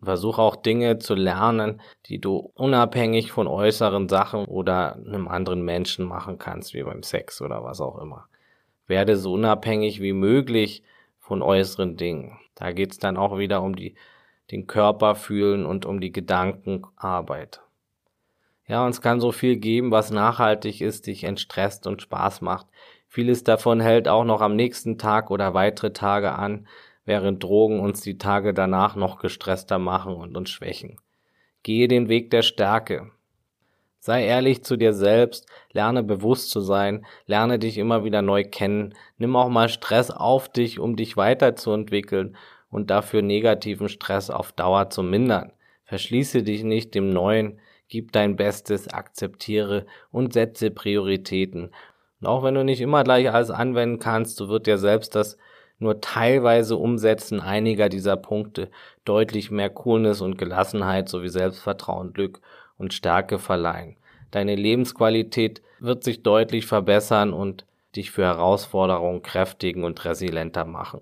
Versuch 0.02 0.38
auch 0.40 0.56
Dinge 0.56 1.00
zu 1.00 1.16
lernen, 1.16 1.82
die 2.06 2.20
du 2.20 2.52
unabhängig 2.56 3.32
von 3.32 3.48
äußeren 3.48 4.08
Sachen 4.08 4.46
oder 4.46 4.96
einem 4.96 5.28
anderen 5.28 5.64
Menschen 5.64 6.06
machen 6.06 6.38
kannst, 6.38 6.74
wie 6.74 6.84
beim 6.84 7.04
Sex 7.04 7.42
oder 7.42 7.64
was 7.64 7.82
auch 7.82 8.00
immer. 8.00 8.28
Werde 8.88 9.18
so 9.18 9.34
unabhängig 9.34 10.02
wie 10.02 10.14
möglich 10.14 10.84
von 11.20 11.42
äußeren 11.42 11.98
Dingen. 11.98 12.40
Da 12.56 12.72
geht's 12.72 12.98
dann 12.98 13.18
auch 13.18 13.38
wieder 13.38 13.62
um 13.62 13.76
die, 13.76 13.96
den 14.52 14.68
Körper 14.68 15.16
fühlen 15.16 15.66
und 15.66 15.86
um 15.86 16.00
die 16.00 16.12
Gedankenarbeit. 16.12 17.62
Ja, 18.68 18.86
uns 18.86 19.02
kann 19.02 19.20
so 19.20 19.32
viel 19.32 19.58
geben, 19.58 19.92
was 19.92 20.12
nachhaltig 20.12 20.82
ist, 20.82 21.08
dich 21.08 21.24
entstresst 21.24 21.88
und 21.88 22.02
Spaß 22.02 22.42
macht. 22.42 22.68
Vieles 23.08 23.44
davon 23.44 23.80
hält 23.80 24.08
auch 24.08 24.24
noch 24.24 24.42
am 24.42 24.56
nächsten 24.56 25.00
Tag 25.00 25.32
oder 25.32 25.56
weitere 25.56 25.92
Tage 25.92 26.34
an, 26.34 26.68
während 27.10 27.44
Drogen 27.44 27.80
uns 27.80 28.02
die 28.02 28.20
Tage 28.20 28.54
danach 28.54 28.96
noch 28.96 29.18
gestresster 29.18 29.80
machen 29.80 30.14
und 30.14 30.38
uns 30.38 30.52
schwächen. 30.52 30.98
Gehe 31.64 31.88
den 31.88 32.08
Weg 32.08 32.30
der 32.30 32.44
Stärke. 32.44 33.10
Sei 33.98 34.26
ehrlich 34.26 34.64
zu 34.64 34.78
dir 34.78 34.94
selbst, 34.94 35.48
lerne 35.72 36.04
bewusst 36.04 36.52
zu 36.52 36.62
sein, 36.62 37.04
lerne 37.26 37.58
dich 37.58 37.80
immer 37.80 38.04
wieder 38.04 38.22
neu 38.22 38.44
kennen, 38.44 38.94
nimm 39.18 39.36
auch 39.36 39.50
mal 39.50 39.70
Stress 39.70 40.12
auf 40.12 40.50
dich, 40.50 40.78
um 40.80 40.96
dich 40.96 41.18
weiterzuentwickeln 41.18 42.38
und 42.70 42.92
dafür 42.92 43.24
negativen 43.24 43.90
Stress 43.90 44.30
auf 44.30 44.52
Dauer 44.52 44.92
zu 44.92 45.02
mindern. 45.02 45.52
Verschließe 45.86 46.44
dich 46.44 46.64
nicht 46.64 46.94
dem 46.94 47.10
Neuen, 47.10 47.60
gib 47.88 48.12
dein 48.12 48.36
Bestes, 48.36 48.88
akzeptiere 48.88 49.88
und 50.12 50.34
setze 50.34 50.70
Prioritäten. 50.70 51.72
Und 52.22 52.28
auch 52.28 52.44
wenn 52.44 52.54
du 52.54 52.64
nicht 52.64 52.82
immer 52.82 53.04
gleich 53.04 53.32
alles 53.32 53.50
anwenden 53.50 53.98
kannst, 53.98 54.38
so 54.38 54.48
wird 54.48 54.68
dir 54.68 54.78
selbst 54.78 55.16
das 55.16 55.40
nur 55.80 56.02
teilweise 56.02 56.76
Umsetzen 56.76 57.40
einiger 57.40 57.90
dieser 57.90 58.18
Punkte 58.18 58.70
deutlich 59.06 59.50
mehr 59.50 59.70
Coolness 59.70 60.22
und 60.22 60.38
Gelassenheit 60.38 61.10
sowie 61.10 61.30
Selbstvertrauen, 61.30 62.14
Glück 62.14 62.42
und 62.78 62.94
Stärke 62.94 63.40
verleihen. 63.40 63.96
Deine 64.32 64.56
Lebensqualität 64.56 65.62
wird 65.80 66.04
sich 66.04 66.22
deutlich 66.22 66.66
verbessern 66.66 67.34
und 67.34 67.66
dich 67.96 68.12
für 68.12 68.24
Herausforderungen 68.24 69.22
kräftigen 69.24 69.84
und 69.84 70.04
resilienter 70.06 70.66
machen. 70.66 71.02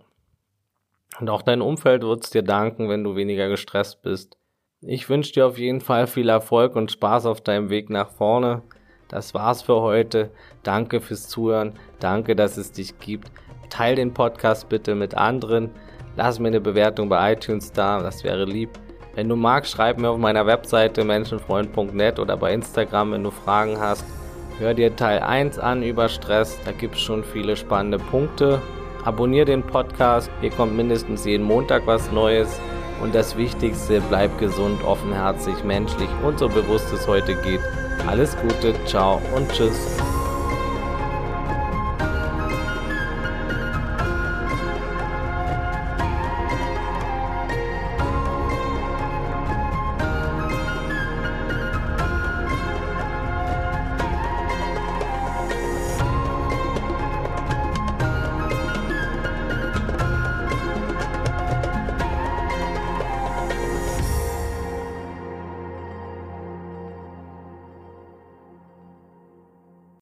Und 1.19 1.29
auch 1.29 1.41
dein 1.41 1.61
Umfeld 1.61 2.03
wird 2.03 2.23
es 2.23 2.29
dir 2.29 2.43
danken, 2.43 2.89
wenn 2.89 3.03
du 3.03 3.15
weniger 3.15 3.49
gestresst 3.49 4.03
bist. 4.03 4.37
Ich 4.81 5.09
wünsche 5.09 5.33
dir 5.33 5.47
auf 5.47 5.57
jeden 5.57 5.81
Fall 5.81 6.05
viel 6.05 6.29
Erfolg 6.29 6.75
und 6.75 6.91
Spaß 6.91 7.25
auf 7.25 7.41
deinem 7.41 7.69
Weg 7.69 7.89
nach 7.89 8.11
vorne. 8.11 8.61
Das 9.07 9.33
war's 9.33 9.63
für 9.63 9.81
heute. 9.81 10.29
Danke 10.63 11.01
fürs 11.01 11.27
Zuhören. 11.27 11.73
Danke, 11.99 12.35
dass 12.35 12.57
es 12.57 12.71
dich 12.71 12.99
gibt. 12.99 13.31
Teil 13.69 13.95
den 13.95 14.13
Podcast 14.13 14.69
bitte 14.69 14.95
mit 14.95 15.15
anderen. 15.15 15.69
Lass 16.15 16.39
mir 16.39 16.47
eine 16.47 16.62
Bewertung 16.62 17.10
bei 17.10 17.34
iTunes 17.34 17.71
da, 17.71 18.01
das 18.01 18.23
wäre 18.23 18.45
lieb. 18.45 18.71
Wenn 19.15 19.30
du 19.30 19.36
magst, 19.36 19.71
schreib 19.71 19.97
mir 19.97 20.10
auf 20.10 20.17
meiner 20.17 20.45
Webseite 20.45 21.03
menschenfreund.net 21.03 22.19
oder 22.19 22.38
bei 22.38 22.53
Instagram, 22.53 23.13
wenn 23.13 23.23
du 23.23 23.32
Fragen 23.32 23.80
hast. 23.80 24.06
Hör 24.60 24.73
dir 24.73 24.95
Teil 24.95 25.19
1 25.19 25.60
an 25.60 25.84
über 25.84 26.10
Stress, 26.10 26.60
da 26.65 26.71
gibt 26.71 26.95
es 26.95 27.01
schon 27.01 27.23
viele 27.23 27.56
spannende 27.56 27.99
Punkte. 27.99 28.62
Abonnier 29.06 29.45
den 29.45 29.63
Podcast, 29.63 30.30
hier 30.41 30.49
kommt 30.49 30.75
mindestens 30.75 31.25
jeden 31.25 31.45
Montag 31.45 31.86
was 31.86 32.12
Neues. 32.12 32.60
Und 33.01 33.13
das 33.13 33.38
Wichtigste, 33.38 34.01
bleib 34.10 34.38
gesund, 34.39 34.84
offenherzig, 34.84 35.63
menschlich 35.63 36.10
und 36.23 36.39
so 36.39 36.49
bewusst 36.49 36.91
es 36.91 37.08
heute 37.08 37.36
geht. 37.41 37.62
Alles 38.08 38.36
Gute, 38.38 38.73
ciao 38.86 39.21
und 39.36 39.51
tschüss. 39.51 40.06